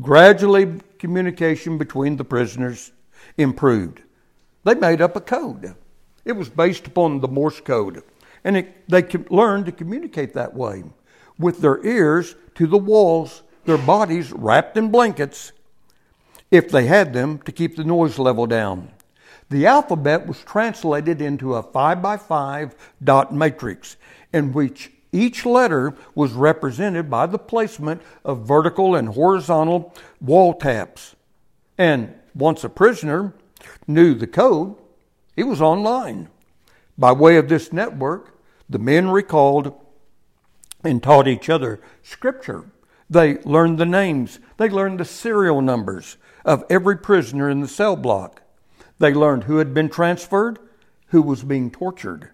Gradually, 0.00 0.80
communication 0.98 1.78
between 1.78 2.16
the 2.16 2.24
prisoners 2.24 2.92
improved. 3.36 4.02
They 4.64 4.74
made 4.74 5.00
up 5.00 5.16
a 5.16 5.20
code. 5.20 5.74
It 6.24 6.32
was 6.32 6.48
based 6.48 6.86
upon 6.86 7.20
the 7.20 7.28
Morse 7.28 7.60
code. 7.60 8.02
And 8.44 8.56
it, 8.56 8.88
they 8.88 9.02
learned 9.30 9.66
to 9.66 9.72
communicate 9.72 10.34
that 10.34 10.54
way 10.54 10.84
with 11.38 11.60
their 11.60 11.84
ears 11.84 12.34
to 12.54 12.66
the 12.66 12.78
walls, 12.78 13.42
their 13.64 13.78
bodies 13.78 14.32
wrapped 14.32 14.76
in 14.76 14.90
blankets, 14.90 15.52
if 16.50 16.70
they 16.70 16.86
had 16.86 17.12
them, 17.12 17.38
to 17.40 17.52
keep 17.52 17.76
the 17.76 17.84
noise 17.84 18.18
level 18.18 18.46
down. 18.46 18.90
The 19.48 19.66
alphabet 19.66 20.26
was 20.26 20.40
translated 20.40 21.20
into 21.20 21.54
a 21.54 21.62
5 21.62 22.02
by 22.02 22.16
5 22.16 22.74
dot 23.02 23.32
matrix 23.32 23.96
in 24.32 24.52
which 24.52 24.92
each 25.12 25.46
letter 25.46 25.94
was 26.14 26.32
represented 26.32 27.08
by 27.08 27.26
the 27.26 27.38
placement 27.38 28.02
of 28.24 28.46
vertical 28.46 28.94
and 28.96 29.08
horizontal 29.08 29.94
wall 30.20 30.52
taps. 30.54 31.14
And 31.78 32.14
once 32.34 32.64
a 32.64 32.68
prisoner, 32.68 33.34
knew 33.86 34.14
the 34.14 34.26
code, 34.26 34.76
he 35.34 35.42
was 35.42 35.62
online. 35.62 36.28
By 36.98 37.12
way 37.12 37.36
of 37.36 37.48
this 37.48 37.72
network, 37.72 38.38
the 38.68 38.78
men 38.78 39.08
recalled 39.08 39.74
and 40.82 41.02
taught 41.02 41.28
each 41.28 41.48
other 41.48 41.80
scripture. 42.02 42.64
They 43.08 43.38
learned 43.38 43.78
the 43.78 43.86
names, 43.86 44.40
they 44.56 44.68
learned 44.68 44.98
the 45.00 45.04
serial 45.04 45.62
numbers 45.62 46.16
of 46.44 46.64
every 46.68 46.96
prisoner 46.96 47.48
in 47.48 47.60
the 47.60 47.68
cell 47.68 47.96
block. 47.96 48.42
They 48.98 49.12
learned 49.12 49.44
who 49.44 49.58
had 49.58 49.74
been 49.74 49.88
transferred, 49.88 50.58
who 51.08 51.22
was 51.22 51.42
being 51.42 51.70
tortured, 51.70 52.30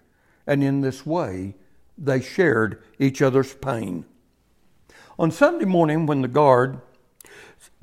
and 0.47 0.63
in 0.63 0.81
this 0.81 1.05
way 1.05 1.55
they 1.97 2.21
shared 2.21 2.81
each 2.99 3.21
other's 3.21 3.53
pain. 3.53 4.05
On 5.19 5.29
Sunday 5.29 5.65
morning, 5.65 6.05
when 6.05 6.21
the 6.21 6.27
guard 6.27 6.81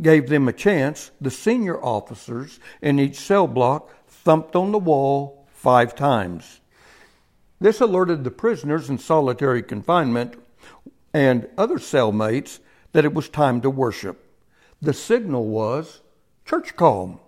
gave 0.02 0.28
them 0.28 0.48
a 0.48 0.52
chance, 0.52 1.10
the 1.20 1.30
senior 1.30 1.82
officers 1.82 2.58
in 2.82 2.98
each 2.98 3.16
cell 3.16 3.46
block 3.46 3.90
thumped 4.08 4.56
on 4.56 4.72
the 4.72 4.78
wall 4.78 5.46
five 5.52 5.94
times. 5.94 6.60
This 7.60 7.80
alerted 7.80 8.24
the 8.24 8.30
prisoners 8.30 8.88
in 8.88 8.98
solitary 8.98 9.62
confinement 9.62 10.34
and 11.12 11.48
other 11.58 11.76
cellmates 11.76 12.58
that 12.92 13.04
it 13.04 13.14
was 13.14 13.28
time 13.28 13.60
to 13.60 13.70
worship. 13.70 14.26
The 14.80 14.94
signal 14.94 15.46
was 15.46 16.00
church 16.44 16.74
call. 16.74 17.20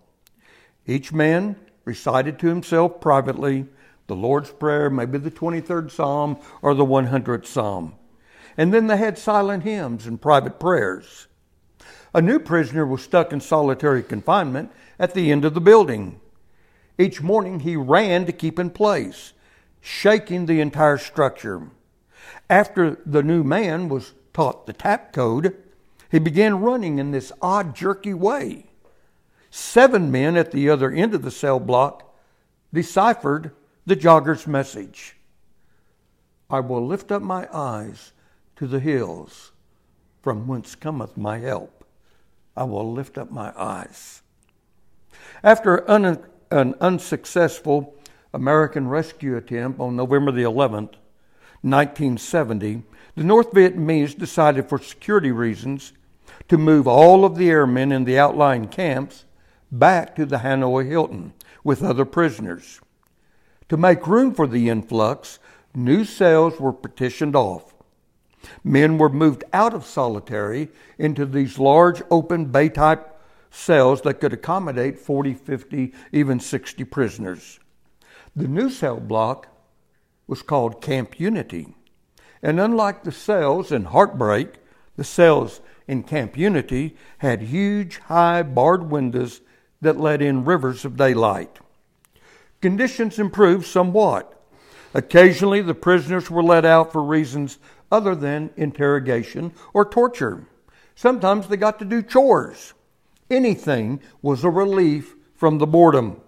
Each 0.87 1.13
man 1.13 1.57
recited 1.85 2.39
to 2.39 2.49
himself 2.49 3.01
privately 3.01 3.67
the 4.07 4.17
Lord's 4.17 4.51
Prayer, 4.51 4.91
maybe 4.91 5.19
the 5.19 5.31
23rd 5.31 5.91
Psalm 5.91 6.37
or 6.61 6.75
the 6.75 6.85
100th 6.85 7.47
Psalm. 7.47 7.95
And 8.57 8.75
then 8.75 8.87
they 8.87 8.97
had 8.97 9.17
silent 9.17 9.63
hymns 9.63 10.07
and 10.07 10.21
private 10.21 10.61
prayers. 10.61 11.29
A 12.15 12.21
new 12.21 12.39
prisoner 12.39 12.85
was 12.85 13.03
stuck 13.03 13.33
in 13.33 13.41
solitary 13.41 14.03
confinement 14.03 14.71
at 14.99 15.15
the 15.15 15.33
end 15.33 15.45
of 15.45 15.55
the 15.55 15.61
building. 15.61 16.21
Each 16.99 17.23
morning 17.23 17.61
he 17.61 17.77
ran 17.77 18.27
to 18.27 18.33
keep 18.33 18.59
in 18.59 18.71
place, 18.71 19.33
shaking 19.81 20.47
the 20.47 20.61
entire 20.61 20.99
structure. 20.99 21.71
After 22.51 22.99
the 23.07 23.23
new 23.23 23.43
man 23.43 23.89
was 23.89 24.13
taught 24.35 24.67
the 24.67 24.75
tap 24.75 25.13
code, 25.13 25.57
he 26.11 26.19
began 26.19 26.61
running 26.61 26.99
in 26.99 27.13
this 27.13 27.33
odd, 27.41 27.75
jerky 27.75 28.13
way. 28.13 28.67
Seven 29.55 30.11
men 30.11 30.39
at 30.39 30.51
the 30.51 30.71
other 30.71 30.91
end 30.91 31.13
of 31.13 31.21
the 31.21 31.31
cell 31.31 31.61
block 31.61 32.17
deciphered 32.73 33.51
the 33.85 33.95
jogger's 33.95 34.47
message 34.47 35.19
I 36.49 36.61
will 36.61 36.87
lift 36.87 37.13
up 37.13 37.21
my 37.21 37.47
eyes 37.53 38.13
to 38.57 38.67
the 38.67 38.81
hills, 38.81 39.53
from 40.23 40.47
whence 40.47 40.75
cometh 40.75 41.19
my 41.19 41.39
help. 41.39 41.85
I 42.57 42.65
will 42.65 42.91
lift 42.91 43.19
up 43.19 43.31
my 43.31 43.53
eyes. 43.55 44.23
After 45.43 45.89
un- 45.91 46.25
an 46.51 46.75
unsuccessful 46.81 47.95
American 48.33 48.89
rescue 48.89 49.37
attempt 49.37 49.81
on 49.81 49.97
November 49.97 50.33
the 50.33 50.45
11th, 50.45 50.95
1970, 51.61 52.85
the 53.17 53.25
North 53.25 53.53
Vietnamese 53.53 54.19
decided 54.19 54.71
for 54.71 54.79
security 54.79 55.31
reasons 55.31 55.93
to 56.49 56.57
move 56.57 56.89
all 56.89 57.27
of 57.27 57.37
the 57.37 57.51
airmen 57.51 57.93
in 57.93 58.05
the 58.05 58.19
outlying 58.19 58.67
camps 58.67 59.27
back 59.73 60.15
to 60.15 60.27
the 60.27 60.39
Hanoi 60.39 60.87
Hilton 60.87 61.33
with 61.65 61.83
other 61.83 62.05
prisoners. 62.05 62.81
To 63.71 63.77
make 63.77 64.07
room 64.07 64.35
for 64.35 64.47
the 64.47 64.69
influx, 64.69 65.39
new 65.75 66.05
cells 66.05 66.61
were 66.61 66.75
partitioned 66.75 67.35
off. 67.35 67.75
Men 68.63 68.99
were 68.99 69.09
moved 69.09 69.45
out 69.53 69.73
of 69.73 69.87
solitary 69.87 70.69
into 70.99 71.25
these 71.25 71.59
large 71.59 72.03
open 72.11 72.47
bay 72.47 72.69
type 72.69 73.19
cells 73.51 74.03
that 74.03 74.21
could 74.21 74.33
accommodate 74.33 74.99
40, 74.99 75.35
50, 75.35 75.93
even 76.13 76.39
60 76.39 76.85
prisoners. 76.85 77.61
The 78.37 78.49
new 78.49 78.69
cell 78.69 79.01
block 79.01 79.49
was 80.27 80.43
called 80.43 80.83
Camp 80.83 81.19
Unity. 81.19 81.75
And 82.43 82.61
unlike 82.61 83.05
the 83.05 83.13
cells 83.13 83.71
in 83.71 83.85
Heartbreak, 83.85 84.55
the 84.97 85.05
cells 85.05 85.61
in 85.87 86.03
Camp 86.03 86.37
Unity 86.37 86.97
had 87.19 87.43
huge, 87.43 87.99
high, 87.99 88.43
barred 88.43 88.91
windows 88.91 89.41
that 89.83 90.01
let 90.01 90.23
in 90.23 90.45
rivers 90.45 90.85
of 90.85 90.97
daylight. 90.97 91.59
Conditions 92.63 93.19
improved 93.19 93.67
somewhat. 93.67 94.41
Occasionally, 94.95 95.61
the 95.61 95.75
prisoners 95.75 96.31
were 96.31 96.43
let 96.43 96.65
out 96.65 96.93
for 96.93 97.03
reasons 97.03 97.59
other 97.91 98.15
than 98.15 98.51
interrogation 98.57 99.53
or 99.75 99.85
torture. 99.85 100.47
Sometimes 100.95 101.49
they 101.49 101.57
got 101.57 101.79
to 101.81 101.85
do 101.85 102.03
chores. 102.03 102.73
Anything 103.31 104.01
was 104.23 104.45
a 104.45 104.51
relief 104.51 105.17
from 105.35 105.59
the 105.59 105.67
boredom. 105.67 106.21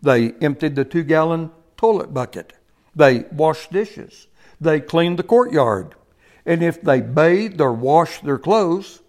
They 0.00 0.32
emptied 0.32 0.74
the 0.74 0.84
two 0.84 1.02
gallon 1.02 1.50
toilet 1.76 2.14
bucket. 2.14 2.54
They 2.94 3.24
washed 3.32 3.72
dishes. 3.72 4.26
They 4.60 4.80
cleaned 4.80 5.18
the 5.18 5.24
courtyard. 5.24 5.94
And 6.46 6.62
if 6.62 6.80
they 6.80 7.00
bathed 7.00 7.60
or 7.60 7.72
washed 7.72 8.24
their 8.24 8.38
clothes, 8.38 9.02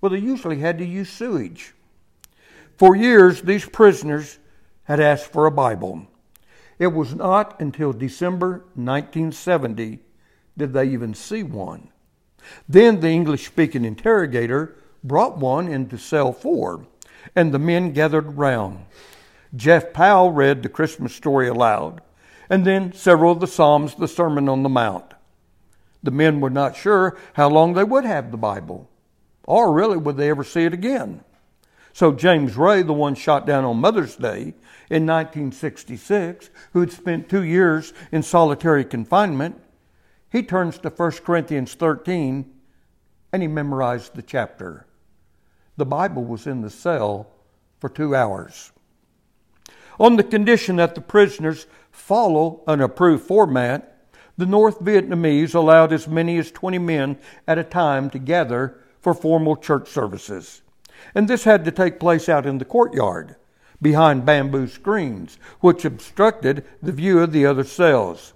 well, 0.00 0.10
they 0.10 0.18
usually 0.18 0.58
had 0.58 0.78
to 0.78 0.84
use 0.84 1.10
sewage. 1.10 1.74
For 2.80 2.96
years, 2.96 3.42
these 3.42 3.66
prisoners 3.66 4.38
had 4.84 5.00
asked 5.00 5.30
for 5.34 5.44
a 5.44 5.50
Bible. 5.50 6.06
It 6.78 6.86
was 6.86 7.14
not 7.14 7.60
until 7.60 7.92
December 7.92 8.64
1970 8.74 9.98
did 10.56 10.72
they 10.72 10.88
even 10.88 11.12
see 11.12 11.42
one. 11.42 11.90
Then 12.66 13.00
the 13.00 13.10
English 13.10 13.46
speaking 13.46 13.84
interrogator 13.84 14.76
brought 15.04 15.36
one 15.36 15.68
into 15.68 15.98
cell 15.98 16.32
four, 16.32 16.86
and 17.36 17.52
the 17.52 17.58
men 17.58 17.92
gathered 17.92 18.38
round. 18.38 18.86
Jeff 19.54 19.92
Powell 19.92 20.32
read 20.32 20.62
the 20.62 20.70
Christmas 20.70 21.14
story 21.14 21.48
aloud, 21.48 22.00
and 22.48 22.64
then 22.64 22.94
several 22.94 23.32
of 23.32 23.40
the 23.40 23.46
Psalms, 23.46 23.94
the 23.94 24.08
Sermon 24.08 24.48
on 24.48 24.62
the 24.62 24.70
Mount. 24.70 25.12
The 26.02 26.12
men 26.12 26.40
were 26.40 26.48
not 26.48 26.76
sure 26.76 27.18
how 27.34 27.50
long 27.50 27.74
they 27.74 27.84
would 27.84 28.06
have 28.06 28.30
the 28.30 28.38
Bible, 28.38 28.88
or 29.44 29.70
really 29.70 29.98
would 29.98 30.16
they 30.16 30.30
ever 30.30 30.44
see 30.44 30.64
it 30.64 30.72
again. 30.72 31.22
So 31.92 32.12
James 32.12 32.56
Ray, 32.56 32.82
the 32.82 32.92
one 32.92 33.14
shot 33.14 33.46
down 33.46 33.64
on 33.64 33.78
Mother's 33.78 34.16
Day 34.16 34.54
in 34.88 35.06
1966, 35.06 36.50
who 36.72 36.80
had 36.80 36.92
spent 36.92 37.28
two 37.28 37.42
years 37.42 37.92
in 38.12 38.22
solitary 38.22 38.84
confinement, 38.84 39.60
he 40.30 40.42
turns 40.42 40.78
to 40.78 40.90
1 40.90 41.10
Corinthians 41.24 41.74
13 41.74 42.50
and 43.32 43.42
he 43.42 43.48
memorized 43.48 44.14
the 44.14 44.22
chapter. 44.22 44.86
The 45.76 45.86
Bible 45.86 46.24
was 46.24 46.46
in 46.46 46.62
the 46.62 46.70
cell 46.70 47.28
for 47.78 47.88
two 47.88 48.14
hours. 48.14 48.72
On 49.98 50.16
the 50.16 50.22
condition 50.22 50.76
that 50.76 50.94
the 50.94 51.00
prisoners 51.00 51.66
follow 51.90 52.62
an 52.66 52.80
approved 52.80 53.24
format, 53.24 54.06
the 54.36 54.46
North 54.46 54.80
Vietnamese 54.80 55.54
allowed 55.54 55.92
as 55.92 56.08
many 56.08 56.38
as 56.38 56.50
20 56.50 56.78
men 56.78 57.18
at 57.46 57.58
a 57.58 57.64
time 57.64 58.08
to 58.10 58.18
gather 58.18 58.80
for 59.00 59.12
formal 59.12 59.56
church 59.56 59.88
services. 59.88 60.62
And 61.14 61.28
this 61.28 61.44
had 61.44 61.64
to 61.64 61.70
take 61.70 62.00
place 62.00 62.28
out 62.28 62.46
in 62.46 62.58
the 62.58 62.64
courtyard, 62.64 63.36
behind 63.80 64.26
bamboo 64.26 64.66
screens, 64.68 65.38
which 65.60 65.84
obstructed 65.84 66.64
the 66.82 66.92
view 66.92 67.20
of 67.20 67.32
the 67.32 67.46
other 67.46 67.64
cells. 67.64 68.34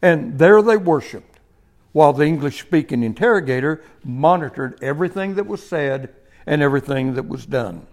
And 0.00 0.38
there 0.38 0.62
they 0.62 0.76
worshiped, 0.76 1.40
while 1.92 2.12
the 2.12 2.26
English 2.26 2.60
speaking 2.60 3.02
interrogator 3.02 3.82
monitored 4.04 4.78
everything 4.82 5.34
that 5.34 5.46
was 5.46 5.66
said 5.66 6.14
and 6.46 6.62
everything 6.62 7.14
that 7.14 7.28
was 7.28 7.46
done. 7.46 7.86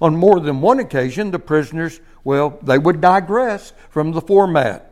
On 0.00 0.14
more 0.14 0.40
than 0.40 0.60
one 0.60 0.78
occasion, 0.78 1.30
the 1.30 1.38
prisoners, 1.38 2.00
well, 2.22 2.58
they 2.62 2.78
would 2.78 3.00
digress 3.00 3.72
from 3.88 4.12
the 4.12 4.20
format 4.20 4.90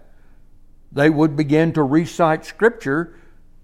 they 0.91 1.11
would 1.11 1.37
begin 1.37 1.73
to 1.75 1.83
recite 1.83 2.45
scripture 2.45 3.15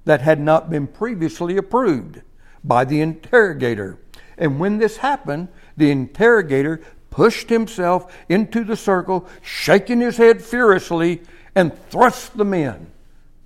that 0.05 0.21
had 0.21 0.41
not 0.41 0.69
been 0.69 0.87
previously 0.87 1.57
approved 1.57 2.21
by 2.63 2.85
the 2.85 3.01
interrogator. 3.01 3.99
And 4.39 4.59
when 4.59 4.79
this 4.79 4.99
happened, 4.99 5.49
the 5.77 5.91
interrogator 5.91 6.81
pushed 7.11 7.49
himself 7.49 8.15
into 8.29 8.65
the 8.65 8.77
circle, 8.77 9.29
shaking 9.43 10.01
his 10.01 10.17
head 10.17 10.43
furiously, 10.43 11.23
and 11.55 11.77
thrust 11.91 12.37
the 12.37 12.45
men 12.45 12.91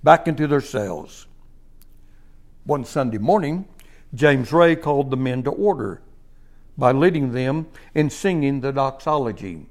back 0.03 0.27
into 0.27 0.47
their 0.47 0.61
cells. 0.61 1.27
One 2.65 2.85
Sunday 2.85 3.17
morning, 3.17 3.67
James 4.13 4.51
Ray 4.51 4.75
called 4.75 5.11
the 5.11 5.17
men 5.17 5.43
to 5.43 5.51
order 5.51 6.01
by 6.77 6.91
leading 6.91 7.31
them 7.31 7.67
in 7.93 8.09
singing 8.09 8.61
the 8.61 8.71
doxology. 8.71 9.67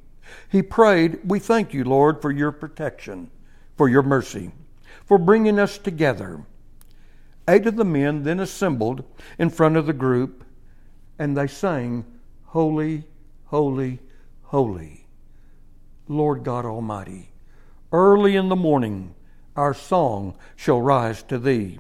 He 0.49 0.63
prayed, 0.63 1.19
We 1.25 1.39
thank 1.39 1.73
you, 1.73 1.85
Lord, 1.85 2.23
for 2.23 2.31
your 2.31 2.53
protection 2.53 3.31
for 3.79 3.89
your 3.89 4.03
mercy, 4.03 4.51
for 5.07 5.17
bringing 5.17 5.59
us 5.59 5.79
together. 5.79 6.45
Eight 7.49 7.67
of 7.67 7.77
the 7.77 7.85
men 7.85 8.25
then 8.25 8.41
assembled 8.41 9.05
in 9.39 9.49
front 9.49 9.77
of 9.77 9.87
the 9.87 9.93
group, 9.93 10.45
and 11.19 11.37
they 11.37 11.47
sang, 11.47 12.05
Holy, 12.45 13.05
Holy, 13.47 13.99
Holy, 14.45 15.07
Lord 16.07 16.45
God 16.45 16.65
Almighty. 16.65 17.31
Early 17.93 18.37
in 18.37 18.49
the 18.49 18.57
morning, 18.57 19.15
our 19.57 19.75
song 19.75 20.37
shall 20.57 20.81
rise 20.81 21.23
to 21.25 21.39
thee. 21.39 21.79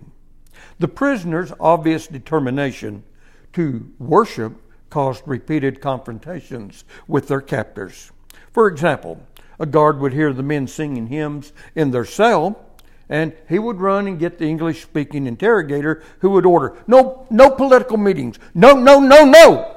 The 0.78 0.88
prisoner's 0.88 1.52
obvious 1.60 2.06
determination 2.06 3.04
to 3.52 3.90
worship 3.98 4.54
caused 4.90 5.22
repeated 5.26 5.80
confrontations 5.80 6.84
with 7.06 7.28
their 7.28 7.40
captors. 7.40 8.10
For 8.52 8.68
example, 8.68 9.22
a 9.60 9.66
guard 9.66 9.98
would 10.00 10.12
hear 10.12 10.32
the 10.32 10.42
men 10.42 10.66
singing 10.66 11.08
hymns 11.08 11.52
in 11.74 11.90
their 11.90 12.04
cell, 12.04 12.67
and 13.08 13.32
he 13.48 13.58
would 13.58 13.80
run 13.80 14.06
and 14.06 14.18
get 14.18 14.38
the 14.38 14.46
English 14.46 14.82
speaking 14.82 15.26
interrogator 15.26 16.02
who 16.20 16.30
would 16.30 16.46
order, 16.46 16.76
No, 16.86 17.26
no 17.30 17.50
political 17.50 17.96
meetings. 17.96 18.38
No, 18.54 18.74
no, 18.74 19.00
no, 19.00 19.24
no. 19.24 19.74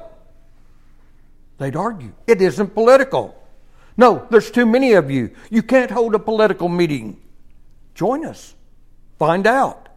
They'd 1.57 1.75
argue, 1.75 2.13
It 2.27 2.41
isn't 2.41 2.73
political. 2.73 3.37
No, 3.97 4.25
there's 4.29 4.51
too 4.51 4.65
many 4.65 4.93
of 4.93 5.11
you. 5.11 5.31
You 5.49 5.63
can't 5.63 5.91
hold 5.91 6.15
a 6.15 6.19
political 6.19 6.69
meeting. 6.69 7.21
Join 7.93 8.25
us. 8.25 8.55
Find 9.19 9.45
out. 9.45 9.89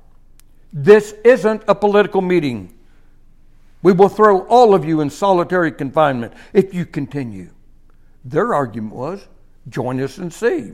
This 0.72 1.14
isn't 1.24 1.62
a 1.68 1.74
political 1.74 2.20
meeting. 2.20 2.74
We 3.82 3.92
will 3.92 4.08
throw 4.08 4.40
all 4.46 4.74
of 4.74 4.84
you 4.84 5.00
in 5.00 5.10
solitary 5.10 5.70
confinement 5.70 6.32
if 6.52 6.74
you 6.74 6.84
continue. 6.84 7.50
Their 8.24 8.54
argument 8.54 8.94
was 8.94 9.26
join 9.68 10.00
us 10.00 10.18
and 10.18 10.32
see. 10.32 10.72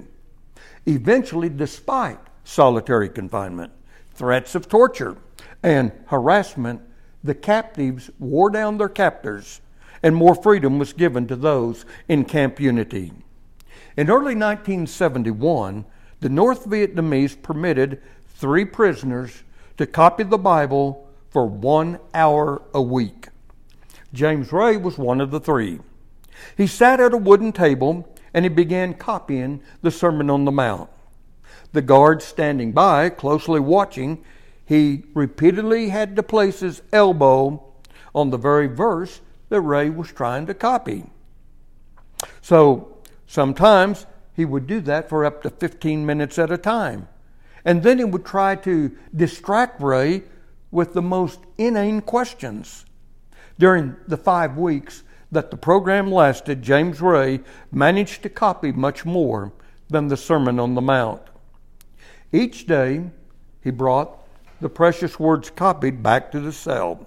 Eventually, 0.86 1.48
despite 1.48 2.18
solitary 2.50 3.08
confinement, 3.08 3.72
threats 4.12 4.56
of 4.56 4.68
torture, 4.68 5.16
and 5.62 5.92
harassment, 6.06 6.80
the 7.22 7.34
captives 7.34 8.10
wore 8.18 8.50
down 8.50 8.76
their 8.76 8.88
captors 8.88 9.60
and 10.02 10.16
more 10.16 10.34
freedom 10.34 10.78
was 10.78 10.92
given 10.92 11.26
to 11.28 11.36
those 11.36 11.84
in 12.08 12.24
Camp 12.24 12.58
Unity. 12.58 13.12
In 13.96 14.10
early 14.10 14.34
1971, 14.34 15.84
the 16.20 16.28
North 16.28 16.66
Vietnamese 16.66 17.40
permitted 17.40 18.02
three 18.34 18.64
prisoners 18.64 19.42
to 19.76 19.86
copy 19.86 20.24
the 20.24 20.38
Bible 20.38 21.08
for 21.30 21.46
one 21.46 21.98
hour 22.14 22.62
a 22.74 22.82
week. 22.82 23.28
James 24.12 24.52
Ray 24.52 24.76
was 24.76 24.98
one 24.98 25.20
of 25.20 25.30
the 25.30 25.40
three. 25.40 25.78
He 26.56 26.66
sat 26.66 26.98
at 26.98 27.14
a 27.14 27.18
wooden 27.18 27.52
table 27.52 28.12
and 28.34 28.44
he 28.44 28.48
began 28.48 28.94
copying 28.94 29.62
the 29.82 29.90
Sermon 29.90 30.30
on 30.30 30.44
the 30.44 30.50
Mount. 30.50 30.90
The 31.72 31.82
guards 31.82 32.24
standing 32.24 32.72
by, 32.72 33.10
closely 33.10 33.60
watching, 33.60 34.24
he 34.64 35.04
repeatedly 35.14 35.88
had 35.88 36.16
to 36.16 36.22
place 36.22 36.60
his 36.60 36.82
elbow 36.92 37.62
on 38.14 38.30
the 38.30 38.36
very 38.36 38.66
verse 38.66 39.20
that 39.48 39.60
Ray 39.60 39.90
was 39.90 40.12
trying 40.12 40.46
to 40.46 40.54
copy. 40.54 41.04
So 42.40 42.96
sometimes 43.26 44.06
he 44.34 44.44
would 44.44 44.66
do 44.66 44.80
that 44.82 45.08
for 45.08 45.24
up 45.24 45.42
to 45.42 45.50
15 45.50 46.06
minutes 46.06 46.38
at 46.38 46.50
a 46.50 46.58
time. 46.58 47.08
And 47.64 47.82
then 47.82 47.98
he 47.98 48.04
would 48.04 48.24
try 48.24 48.56
to 48.56 48.96
distract 49.14 49.80
Ray 49.82 50.22
with 50.70 50.94
the 50.94 51.02
most 51.02 51.40
inane 51.58 52.00
questions. 52.00 52.84
During 53.58 53.96
the 54.06 54.16
five 54.16 54.56
weeks 54.56 55.02
that 55.30 55.50
the 55.50 55.56
program 55.56 56.10
lasted, 56.10 56.62
James 56.62 57.00
Ray 57.00 57.40
managed 57.70 58.22
to 58.22 58.28
copy 58.28 58.72
much 58.72 59.04
more 59.04 59.52
than 59.88 60.08
the 60.08 60.16
Sermon 60.16 60.58
on 60.58 60.74
the 60.74 60.80
Mount. 60.80 61.22
Each 62.32 62.66
day, 62.66 63.10
he 63.62 63.70
brought 63.70 64.16
the 64.60 64.68
precious 64.68 65.18
words 65.18 65.50
copied 65.50 66.02
back 66.02 66.30
to 66.32 66.40
the 66.40 66.52
cell, 66.52 67.06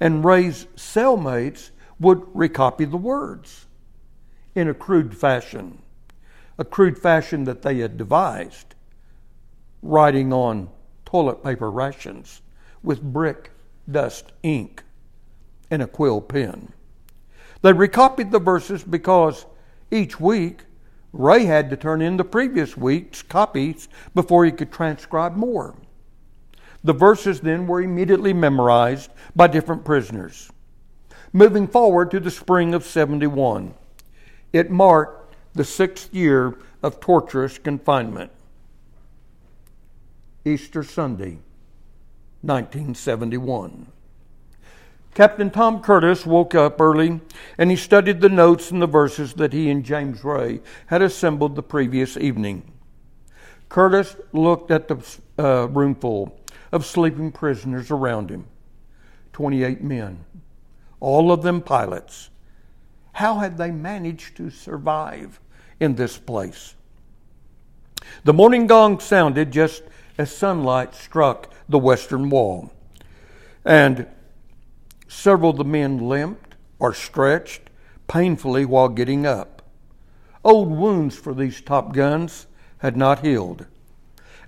and 0.00 0.24
Ray's 0.24 0.66
cellmates 0.76 1.70
would 2.00 2.20
recopy 2.34 2.90
the 2.90 2.96
words 2.96 3.66
in 4.54 4.68
a 4.68 4.74
crude 4.74 5.16
fashion, 5.16 5.82
a 6.58 6.64
crude 6.64 6.98
fashion 6.98 7.44
that 7.44 7.62
they 7.62 7.78
had 7.78 7.96
devised, 7.96 8.74
writing 9.82 10.32
on 10.32 10.68
toilet 11.04 11.42
paper 11.44 11.70
rations 11.70 12.42
with 12.82 13.02
brick 13.02 13.50
dust 13.90 14.32
ink 14.42 14.82
and 15.70 15.82
a 15.82 15.86
quill 15.86 16.20
pen. 16.20 16.72
They 17.62 17.72
recopied 17.72 18.30
the 18.30 18.38
verses 18.38 18.82
because 18.82 19.46
each 19.90 20.18
week 20.20 20.64
Ray 21.14 21.46
had 21.46 21.70
to 21.70 21.76
turn 21.76 22.02
in 22.02 22.16
the 22.18 22.24
previous 22.24 22.76
week's 22.76 23.22
copies 23.22 23.88
before 24.14 24.44
he 24.44 24.52
could 24.52 24.70
transcribe 24.70 25.36
more. 25.36 25.74
The 26.82 26.92
verses 26.92 27.40
then 27.40 27.66
were 27.66 27.80
immediately 27.80 28.34
memorized 28.34 29.10
by 29.34 29.46
different 29.46 29.84
prisoners 29.84 30.50
moving 31.34 31.66
forward 31.66 32.12
to 32.12 32.20
the 32.20 32.30
spring 32.30 32.72
of 32.72 32.84
71. 32.84 33.74
It 34.52 34.70
marked 34.70 35.34
the 35.52 35.64
sixth 35.64 36.14
year 36.14 36.56
of 36.82 37.00
torturous 37.00 37.58
confinement. 37.58 38.30
Easter 40.44 40.84
Sunday, 40.84 41.40
1971. 42.42 43.88
Captain 45.14 45.50
Tom 45.50 45.80
Curtis 45.80 46.26
woke 46.26 46.54
up 46.54 46.80
early 46.80 47.20
and 47.56 47.70
he 47.70 47.76
studied 47.76 48.20
the 48.20 48.28
notes 48.28 48.70
and 48.70 48.82
the 48.82 48.86
verses 48.86 49.34
that 49.34 49.52
he 49.52 49.70
and 49.70 49.84
James 49.84 50.24
Ray 50.24 50.60
had 50.86 51.02
assembled 51.02 51.54
the 51.54 51.62
previous 51.62 52.16
evening. 52.16 52.70
Curtis 53.68 54.16
looked 54.32 54.70
at 54.70 54.88
the 54.88 55.18
uh, 55.38 55.68
roomful 55.68 56.38
of 56.72 56.84
sleeping 56.84 57.30
prisoners 57.30 57.90
around 57.90 58.30
him 58.30 58.46
28 59.32 59.82
men 59.82 60.24
all 61.04 61.30
of 61.30 61.42
them 61.42 61.60
pilots. 61.60 62.30
How 63.12 63.38
had 63.38 63.58
they 63.58 63.70
managed 63.70 64.38
to 64.38 64.48
survive 64.48 65.38
in 65.78 65.96
this 65.96 66.16
place? 66.16 66.74
The 68.24 68.32
morning 68.32 68.66
gong 68.66 69.00
sounded 69.00 69.52
just 69.52 69.82
as 70.16 70.34
sunlight 70.34 70.94
struck 70.94 71.52
the 71.68 71.78
western 71.78 72.30
wall, 72.30 72.72
and 73.66 74.06
several 75.24 75.52
of 75.52 75.56
the 75.56 75.64
men 75.64 75.96
limped 75.96 76.54
or 76.78 76.92
stretched 76.92 77.70
painfully 78.06 78.66
while 78.66 78.90
getting 78.90 79.24
up. 79.24 79.62
Old 80.44 80.70
wounds 80.70 81.16
for 81.16 81.32
these 81.32 81.62
top 81.62 81.94
guns 81.94 82.46
had 82.78 82.94
not 82.94 83.24
healed. 83.24 83.64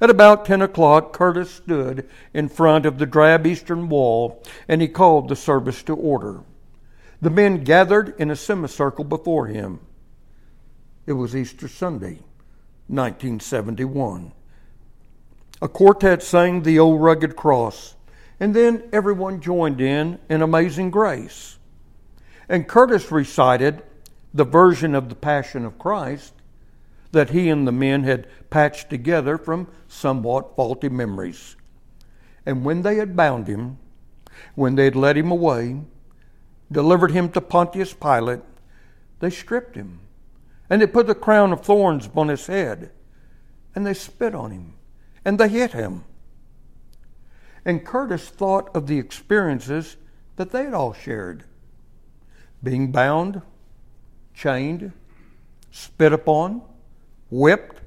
At 0.03 0.11
about 0.11 0.45
10 0.45 0.61
o'clock, 0.61 1.15
Curtis 1.15 1.51
stood 1.51 2.07
in 2.35 2.51
front 2.51 2.85
of 2.85 2.99
the 2.99 3.07
drab 3.07 3.47
eastern 3.47 3.89
wall 3.89 4.43
and 4.69 4.83
he 4.83 4.89
called 4.89 5.29
the 5.29 5.35
service 5.35 5.83
to 5.85 5.97
order. 5.97 6.43
The 7.23 7.31
men 7.31 7.65
gathered 7.65 8.15
in 8.19 8.31
a 8.31 8.37
semicircle 8.37 9.05
before 9.05 9.47
him. 9.47 9.81
It 11.07 11.15
was 11.15 11.35
Easter 11.35 11.69
Sunday, 11.69 12.21
1971. 12.89 14.33
A 15.62 15.69
quartet 15.69 16.23
sang 16.23 16.65
the 16.65 16.79
old 16.79 17.01
rugged 17.01 17.35
cross, 17.35 17.95
and 18.38 18.55
then 18.55 18.88
everyone 18.92 19.40
joined 19.40 19.81
in 19.81 20.18
in 20.29 20.42
Amazing 20.42 20.90
Grace. 20.90 21.59
And 22.49 22.68
Curtis 22.68 23.11
recited 23.11 23.83
the 24.33 24.44
version 24.44 24.94
of 24.94 25.09
the 25.09 25.14
Passion 25.14 25.64
of 25.64 25.79
Christ 25.79 26.35
that 27.12 27.31
he 27.31 27.49
and 27.49 27.66
the 27.66 27.72
men 27.72 28.05
had 28.05 28.29
patched 28.51 28.90
together 28.90 29.38
from 29.38 29.68
somewhat 29.88 30.55
faulty 30.55 30.88
memories. 30.88 31.57
And 32.44 32.64
when 32.64 32.83
they 32.83 32.96
had 32.96 33.16
bound 33.16 33.46
him, 33.46 33.79
when 34.55 34.75
they 34.75 34.85
had 34.85 34.96
led 34.96 35.16
him 35.16 35.31
away, 35.31 35.81
delivered 36.70 37.12
him 37.12 37.31
to 37.31 37.40
Pontius 37.40 37.94
Pilate, 37.94 38.42
they 39.20 39.31
stripped 39.31 39.75
him. 39.75 40.01
And 40.68 40.83
they 40.83 40.87
put 40.87 41.07
the 41.07 41.14
crown 41.14 41.53
of 41.53 41.62
thorns 41.62 42.07
upon 42.07 42.29
his 42.29 42.46
head. 42.46 42.90
And 43.75 43.87
they 43.87 43.94
spit 43.94 44.35
on 44.35 44.51
him. 44.51 44.75
And 45.25 45.38
they 45.38 45.49
hit 45.49 45.72
him. 45.72 46.05
And 47.66 47.85
Curtis 47.85 48.29
thought 48.29 48.74
of 48.76 48.87
the 48.87 48.98
experiences 48.98 49.96
that 50.37 50.52
they 50.52 50.64
had 50.64 50.72
all 50.72 50.92
shared 50.94 51.42
being 52.62 52.90
bound, 52.90 53.42
chained, 54.35 54.92
spit 55.70 56.12
upon, 56.12 56.62
whipped, 57.31 57.81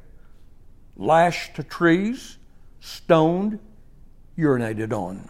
lashed 0.95 1.55
to 1.55 1.63
trees, 1.63 2.37
stoned, 2.79 3.59
urinated 4.37 4.93
on. 4.93 5.29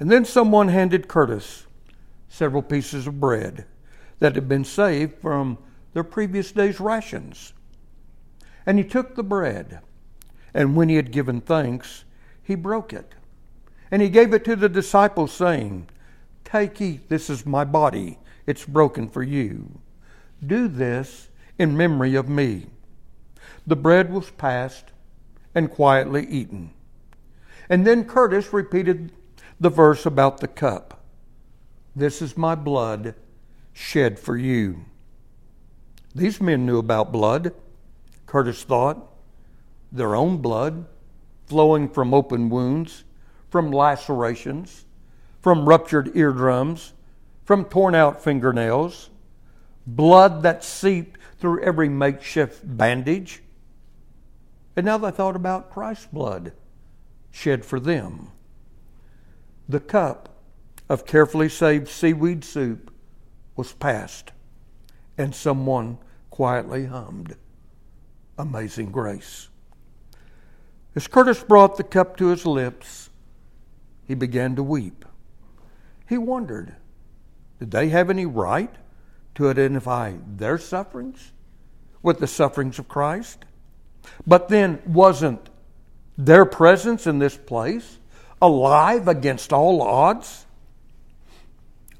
And 0.00 0.10
then 0.10 0.24
someone 0.24 0.68
handed 0.68 1.06
Curtis 1.06 1.66
several 2.28 2.62
pieces 2.62 3.06
of 3.06 3.20
bread 3.20 3.66
that 4.18 4.34
had 4.34 4.48
been 4.48 4.64
saved 4.64 5.20
from 5.20 5.58
their 5.92 6.04
previous 6.04 6.50
day's 6.50 6.80
rations. 6.80 7.52
And 8.66 8.78
he 8.78 8.84
took 8.84 9.14
the 9.14 9.22
bread, 9.22 9.80
and 10.52 10.74
when 10.74 10.88
he 10.88 10.96
had 10.96 11.12
given 11.12 11.40
thanks, 11.40 12.04
he 12.44 12.54
broke 12.54 12.92
it. 12.92 13.14
And 13.90 14.00
he 14.02 14.08
gave 14.08 14.32
it 14.32 14.44
to 14.44 14.56
the 14.56 14.68
disciples, 14.68 15.32
saying, 15.32 15.88
Take, 16.44 16.80
eat, 16.80 17.08
this 17.08 17.28
is 17.30 17.46
my 17.46 17.64
body, 17.64 18.18
it's 18.46 18.64
broken 18.64 19.08
for 19.08 19.22
you. 19.22 19.80
Do 20.46 20.68
this 20.68 21.28
in 21.58 21.76
memory 21.76 22.14
of 22.14 22.28
me. 22.28 22.66
The 23.66 23.76
bread 23.76 24.12
was 24.12 24.30
passed 24.30 24.92
and 25.54 25.70
quietly 25.70 26.26
eaten. 26.26 26.72
And 27.68 27.86
then 27.86 28.04
Curtis 28.04 28.52
repeated 28.52 29.12
the 29.58 29.70
verse 29.70 30.04
about 30.04 30.40
the 30.40 30.48
cup. 30.48 31.02
This 31.96 32.20
is 32.20 32.36
my 32.36 32.54
blood 32.54 33.14
shed 33.72 34.18
for 34.18 34.36
you. 34.36 34.84
These 36.14 36.40
men 36.40 36.66
knew 36.66 36.78
about 36.78 37.12
blood, 37.12 37.52
Curtis 38.26 38.62
thought. 38.62 39.10
Their 39.90 40.14
own 40.14 40.38
blood, 40.38 40.86
flowing 41.54 41.88
from 41.88 42.12
open 42.12 42.50
wounds, 42.50 43.04
from 43.48 43.70
lacerations, 43.70 44.86
from 45.40 45.68
ruptured 45.68 46.16
eardrums, 46.16 46.94
from 47.44 47.64
torn 47.64 47.94
out 47.94 48.20
fingernails, 48.20 49.08
blood 49.86 50.42
that 50.42 50.64
seeped 50.64 51.16
through 51.38 51.62
every 51.62 51.88
makeshift 51.88 52.60
bandage. 52.64 53.40
And 54.74 54.84
now 54.84 54.98
they 54.98 55.12
thought 55.12 55.36
about 55.36 55.70
Christ's 55.70 56.06
blood 56.06 56.50
shed 57.30 57.64
for 57.64 57.78
them. 57.78 58.32
The 59.68 59.78
cup 59.78 60.36
of 60.88 61.06
carefully 61.06 61.48
saved 61.48 61.86
seaweed 61.86 62.42
soup 62.42 62.92
was 63.54 63.72
passed, 63.74 64.32
and 65.16 65.32
someone 65.32 65.98
quietly 66.30 66.86
hummed 66.86 67.36
Amazing 68.36 68.90
Grace. 68.90 69.50
As 70.96 71.08
Curtis 71.08 71.42
brought 71.42 71.76
the 71.76 71.82
cup 71.82 72.16
to 72.18 72.28
his 72.28 72.46
lips, 72.46 73.10
he 74.06 74.14
began 74.14 74.54
to 74.56 74.62
weep. 74.62 75.04
He 76.08 76.18
wondered 76.18 76.76
did 77.58 77.70
they 77.70 77.88
have 77.88 78.10
any 78.10 78.26
right 78.26 78.74
to 79.36 79.48
identify 79.48 80.14
their 80.26 80.58
sufferings 80.58 81.32
with 82.02 82.18
the 82.18 82.26
sufferings 82.26 82.78
of 82.78 82.88
Christ? 82.88 83.44
But 84.26 84.48
then, 84.48 84.82
wasn't 84.86 85.48
their 86.18 86.44
presence 86.44 87.06
in 87.06 87.18
this 87.18 87.36
place 87.36 87.98
alive 88.42 89.08
against 89.08 89.52
all 89.52 89.82
odds? 89.82 90.46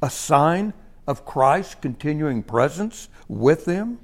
A 0.02 0.10
sign 0.10 0.74
of 1.06 1.24
Christ's 1.24 1.76
continuing 1.76 2.42
presence 2.42 3.08
with 3.26 3.64
them? 3.64 3.98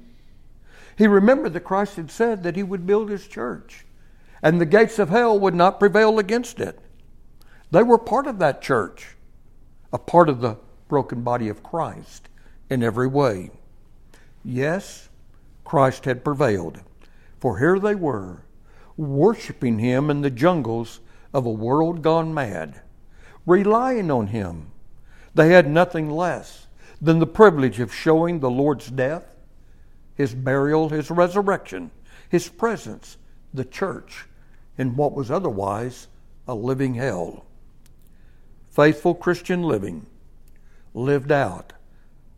He 0.97 1.05
remembered 1.07 1.53
that 1.53 1.61
Christ 1.61 1.95
had 1.95 2.09
said 2.09 2.43
that 2.43 2.55
he 2.55 2.63
would 2.63 2.87
build 2.87 3.09
his 3.09 3.27
church 3.27 3.85
and 4.43 4.59
the 4.59 4.65
gates 4.65 4.99
of 4.99 5.09
hell 5.09 5.39
would 5.39 5.55
not 5.55 5.79
prevail 5.79 6.19
against 6.19 6.59
it. 6.59 6.79
They 7.71 7.83
were 7.83 7.97
part 7.97 8.27
of 8.27 8.39
that 8.39 8.61
church, 8.61 9.15
a 9.93 9.97
part 9.97 10.29
of 10.29 10.41
the 10.41 10.57
broken 10.87 11.21
body 11.21 11.47
of 11.47 11.63
Christ 11.63 12.27
in 12.69 12.83
every 12.83 13.07
way. 13.07 13.51
Yes, 14.43 15.09
Christ 15.63 16.05
had 16.05 16.23
prevailed, 16.23 16.81
for 17.39 17.59
here 17.59 17.79
they 17.79 17.95
were, 17.95 18.43
worshiping 18.97 19.79
him 19.79 20.09
in 20.09 20.21
the 20.21 20.29
jungles 20.29 20.99
of 21.33 21.45
a 21.45 21.51
world 21.51 22.01
gone 22.01 22.33
mad, 22.33 22.81
relying 23.45 24.11
on 24.11 24.27
him. 24.27 24.71
They 25.33 25.49
had 25.49 25.69
nothing 25.69 26.09
less 26.09 26.67
than 27.01 27.19
the 27.19 27.27
privilege 27.27 27.79
of 27.79 27.93
showing 27.93 28.39
the 28.39 28.49
Lord's 28.49 28.89
death, 28.89 29.37
his 30.15 30.35
burial, 30.35 30.89
his 30.89 31.09
resurrection, 31.09 31.91
his 32.29 32.49
presence, 32.49 33.17
the 33.53 33.65
church, 33.65 34.25
in 34.81 34.95
what 34.95 35.13
was 35.13 35.29
otherwise 35.29 36.07
a 36.47 36.55
living 36.55 36.95
hell. 36.95 37.45
Faithful 38.71 39.13
Christian 39.13 39.61
living 39.61 40.07
lived 40.95 41.31
out 41.31 41.73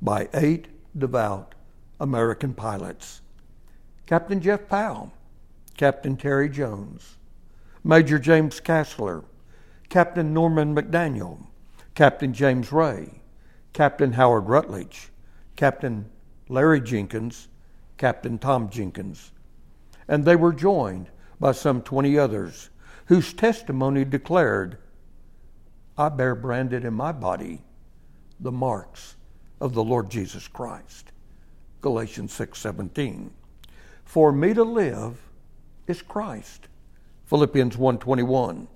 by 0.01 0.27
eight 0.33 0.67
devout 0.97 1.55
American 2.01 2.53
pilots 2.53 3.21
Captain 4.05 4.41
Jeff 4.41 4.67
Powell, 4.67 5.13
Captain 5.77 6.17
Terry 6.17 6.49
Jones, 6.49 7.15
Major 7.81 8.19
James 8.19 8.59
Kasler, 8.59 9.23
Captain 9.87 10.33
Norman 10.33 10.75
McDaniel, 10.75 11.47
Captain 11.95 12.33
James 12.33 12.73
Ray, 12.73 13.21
Captain 13.71 14.11
Howard 14.11 14.49
Rutledge, 14.49 15.09
Captain 15.55 16.09
Larry 16.49 16.81
Jenkins, 16.81 17.47
Captain 17.97 18.37
Tom 18.37 18.69
Jenkins. 18.69 19.31
And 20.09 20.25
they 20.25 20.35
were 20.35 20.51
joined 20.51 21.09
by 21.43 21.51
some 21.51 21.81
20 21.81 22.17
others, 22.17 22.69
whose 23.07 23.33
testimony 23.33 24.05
declared, 24.05 24.77
I 25.97 26.07
bear 26.07 26.35
branded 26.35 26.85
in 26.85 26.93
my 26.93 27.11
body 27.11 27.61
the 28.39 28.49
marks 28.49 29.17
of 29.59 29.73
the 29.73 29.83
Lord 29.83 30.09
Jesus 30.09 30.47
Christ. 30.47 31.11
Galatians 31.81 32.31
6:17. 32.31 33.31
For 34.05 34.31
me 34.31 34.53
to 34.53 34.63
live 34.63 35.19
is 35.85 36.01
Christ. 36.01 36.69
Philippians 37.25 37.75
1:21. 37.75 38.69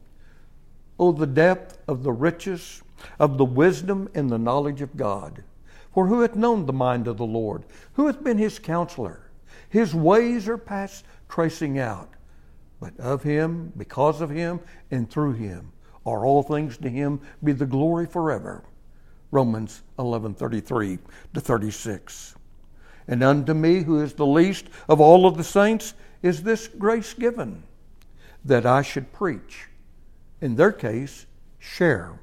Oh 0.99 1.13
the 1.13 1.25
depth 1.25 1.77
of 1.87 2.03
the 2.03 2.11
riches 2.11 2.83
of 3.17 3.37
the 3.37 3.45
wisdom 3.45 4.09
and 4.13 4.29
the 4.29 4.37
knowledge 4.37 4.81
of 4.81 4.97
God. 4.97 5.45
For 5.93 6.07
who 6.07 6.19
hath 6.19 6.35
known 6.35 6.65
the 6.65 6.73
mind 6.73 7.07
of 7.07 7.15
the 7.15 7.25
Lord? 7.25 7.63
Who 7.93 8.07
hath 8.07 8.21
been 8.21 8.37
his 8.37 8.59
counselor? 8.59 9.31
His 9.69 9.95
ways 9.95 10.49
are 10.49 10.57
past 10.57 11.05
tracing 11.29 11.79
out 11.79 12.09
but 12.79 12.99
of 12.99 13.23
him, 13.23 13.73
because 13.77 14.21
of 14.21 14.29
him, 14.29 14.59
and 14.91 15.09
through 15.09 15.33
him 15.33 15.71
are 16.05 16.25
all 16.25 16.43
things 16.43 16.77
to 16.77 16.89
him 16.89 17.19
be 17.43 17.51
the 17.51 17.65
glory 17.65 18.05
forever. 18.05 18.63
Romans 19.31 19.83
11:33 19.99 20.99
to 21.33 21.41
36. 21.41 22.35
And 23.07 23.23
unto 23.23 23.53
me, 23.53 23.83
who 23.83 24.01
is 24.01 24.13
the 24.13 24.25
least 24.25 24.67
of 24.87 25.01
all 25.01 25.25
of 25.25 25.37
the 25.37 25.43
saints, 25.43 25.93
is 26.21 26.43
this 26.43 26.67
grace 26.67 27.13
given, 27.13 27.63
that 28.43 28.65
I 28.65 28.81
should 28.81 29.11
preach, 29.11 29.67
in 30.41 30.55
their 30.55 30.71
case, 30.71 31.25
share 31.59 32.19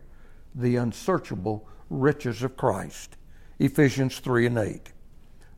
the 0.54 0.76
unsearchable 0.76 1.66
riches 1.90 2.42
of 2.42 2.56
Christ. 2.56 3.16
Ephesians 3.58 4.18
3 4.18 4.46
and 4.46 4.58
8. 4.58 4.92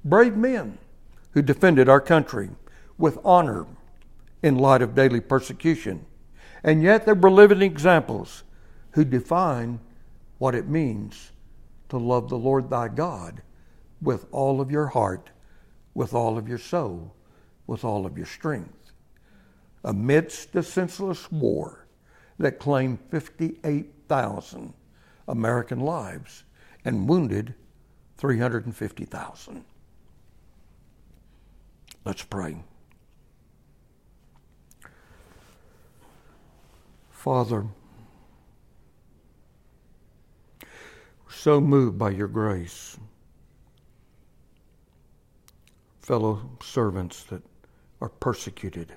Brave 0.05 0.37
men 0.37 0.79
who 1.33 1.43
defended 1.43 1.89
our 1.89 2.01
country 2.01 2.51
with 2.99 3.19
honor 3.25 3.67
in 4.43 4.59
light 4.59 4.83
of 4.83 4.95
daily 4.95 5.21
persecution. 5.21 6.05
And 6.63 6.83
yet 6.83 7.05
there 7.05 7.15
were 7.15 7.31
living 7.31 7.63
examples 7.63 8.43
who 8.93 9.05
define 9.05 9.81
what 10.39 10.55
it 10.55 10.69
means 10.69 11.33
to 11.89 11.97
love 11.97 12.29
the 12.29 12.39
Lord 12.39 12.69
thy 12.69 12.89
God 12.89 13.43
with 14.03 14.27
all 14.33 14.61
of 14.61 14.71
your 14.71 14.87
heart, 14.87 15.31
with 15.95 16.13
all 16.13 16.37
of 16.37 16.49
your 16.49 16.59
soul, 16.59 17.15
with 17.67 17.85
all 17.85 18.07
of 18.07 18.17
your 18.17 18.27
strength. 18.27 18.93
Amidst 19.85 20.53
the 20.53 20.63
senseless 20.63 21.31
war 21.31 21.87
that 22.39 22.59
claimed 22.59 22.99
58,000 23.11 24.75
American 25.29 25.81
lives 25.81 26.45
and 26.85 27.09
wounded 27.09 27.55
350,000. 28.19 29.65
Let's 32.05 32.23
pray. 32.25 32.57
Father, 37.27 37.67
we're 40.63 40.69
so 41.29 41.61
moved 41.61 41.99
by 41.99 42.11
your 42.11 42.29
grace. 42.29 42.97
Fellow 45.99 46.49
servants 46.63 47.25
that 47.25 47.43
are 48.01 48.11
persecuted, 48.11 48.93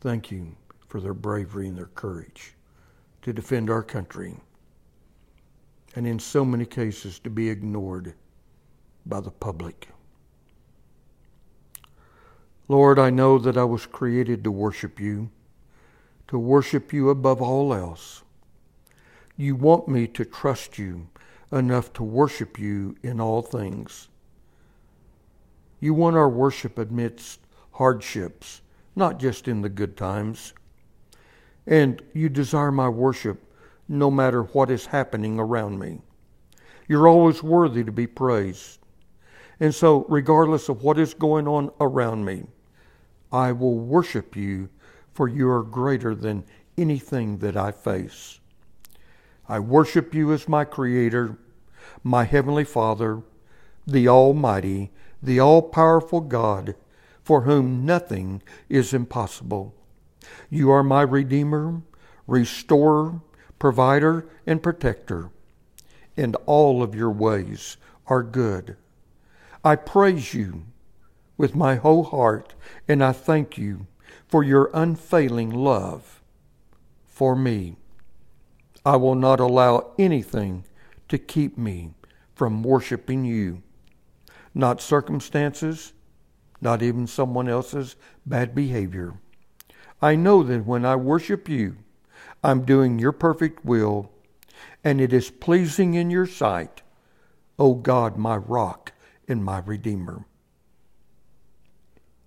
thank 0.00 0.30
you 0.30 0.54
for 0.86 1.00
their 1.00 1.14
bravery 1.14 1.66
and 1.66 1.76
their 1.76 1.86
courage 1.86 2.54
to 3.22 3.32
defend 3.32 3.68
our 3.68 3.82
country, 3.82 4.36
and 5.96 6.06
in 6.06 6.20
so 6.20 6.44
many 6.44 6.64
cases 6.64 7.18
to 7.18 7.28
be 7.28 7.50
ignored 7.50 8.14
by 9.04 9.18
the 9.20 9.32
public. 9.32 9.88
Lord, 12.68 13.00
I 13.00 13.10
know 13.10 13.36
that 13.36 13.56
I 13.56 13.64
was 13.64 13.84
created 13.84 14.44
to 14.44 14.52
worship 14.52 15.00
you 15.00 15.28
to 16.28 16.38
worship 16.38 16.92
you 16.92 17.10
above 17.10 17.40
all 17.40 17.72
else. 17.72 18.22
You 19.36 19.54
want 19.54 19.88
me 19.88 20.06
to 20.08 20.24
trust 20.24 20.78
you 20.78 21.08
enough 21.52 21.92
to 21.94 22.02
worship 22.02 22.58
you 22.58 22.96
in 23.02 23.20
all 23.20 23.42
things. 23.42 24.08
You 25.80 25.94
want 25.94 26.16
our 26.16 26.28
worship 26.28 26.78
amidst 26.78 27.40
hardships, 27.72 28.62
not 28.94 29.20
just 29.20 29.46
in 29.46 29.60
the 29.60 29.68
good 29.68 29.96
times. 29.96 30.54
And 31.66 32.00
you 32.12 32.28
desire 32.28 32.72
my 32.72 32.88
worship 32.88 33.42
no 33.88 34.10
matter 34.10 34.42
what 34.42 34.70
is 34.70 34.86
happening 34.86 35.38
around 35.38 35.78
me. 35.78 36.00
You're 36.88 37.08
always 37.08 37.42
worthy 37.42 37.84
to 37.84 37.92
be 37.92 38.06
praised. 38.06 38.78
And 39.60 39.74
so, 39.74 40.04
regardless 40.08 40.68
of 40.68 40.82
what 40.82 40.98
is 40.98 41.14
going 41.14 41.48
on 41.48 41.70
around 41.80 42.24
me, 42.24 42.44
I 43.32 43.52
will 43.52 43.78
worship 43.78 44.36
you 44.36 44.68
for 45.16 45.28
you 45.28 45.48
are 45.48 45.62
greater 45.62 46.14
than 46.14 46.44
anything 46.76 47.38
that 47.38 47.56
I 47.56 47.72
face. 47.72 48.38
I 49.48 49.58
worship 49.60 50.14
you 50.14 50.30
as 50.32 50.46
my 50.46 50.64
Creator, 50.64 51.38
my 52.04 52.24
Heavenly 52.24 52.64
Father, 52.64 53.22
the 53.86 54.08
Almighty, 54.08 54.90
the 55.22 55.40
all 55.40 55.62
powerful 55.62 56.20
God, 56.20 56.74
for 57.22 57.42
whom 57.42 57.86
nothing 57.86 58.42
is 58.68 58.92
impossible. 58.92 59.74
You 60.50 60.70
are 60.70 60.84
my 60.84 61.00
Redeemer, 61.00 61.80
Restorer, 62.26 63.22
Provider, 63.58 64.28
and 64.46 64.62
Protector, 64.62 65.30
and 66.14 66.36
all 66.44 66.82
of 66.82 66.94
your 66.94 67.10
ways 67.10 67.78
are 68.06 68.22
good. 68.22 68.76
I 69.64 69.76
praise 69.76 70.34
you 70.34 70.66
with 71.38 71.54
my 71.54 71.76
whole 71.76 72.04
heart, 72.04 72.54
and 72.86 73.02
I 73.02 73.12
thank 73.12 73.56
you 73.56 73.86
for 74.28 74.44
your 74.44 74.70
unfailing 74.74 75.50
love 75.50 76.22
for 77.06 77.36
me. 77.36 77.76
I 78.86 78.96
will 78.96 79.14
not 79.16 79.40
allow 79.40 79.92
anything 79.98 80.64
to 81.08 81.18
keep 81.18 81.58
me 81.58 81.92
from 82.34 82.62
worshiping 82.62 83.24
you. 83.24 83.62
Not 84.54 84.80
circumstances, 84.82 85.92
not 86.60 86.82
even 86.82 87.06
someone 87.06 87.48
else's 87.48 87.96
bad 88.26 88.54
behavior. 88.54 89.14
I 90.02 90.16
know 90.16 90.42
that 90.44 90.66
when 90.66 90.84
I 90.84 90.96
worship 90.96 91.48
you, 91.48 91.76
I'm 92.44 92.64
doing 92.64 92.98
your 92.98 93.12
perfect 93.12 93.64
will, 93.64 94.10
and 94.84 95.00
it 95.00 95.12
is 95.12 95.30
pleasing 95.30 95.94
in 95.94 96.10
your 96.10 96.26
sight, 96.26 96.82
O 97.58 97.74
God, 97.74 98.16
my 98.18 98.36
rock 98.36 98.92
and 99.28 99.44
my 99.44 99.60
redeemer. 99.60 100.26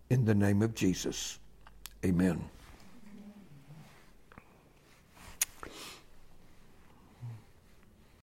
in 0.10 0.26
the 0.26 0.36
name 0.36 0.62
of 0.62 0.76
Jesus. 0.76 1.38
Amen. 2.06 2.50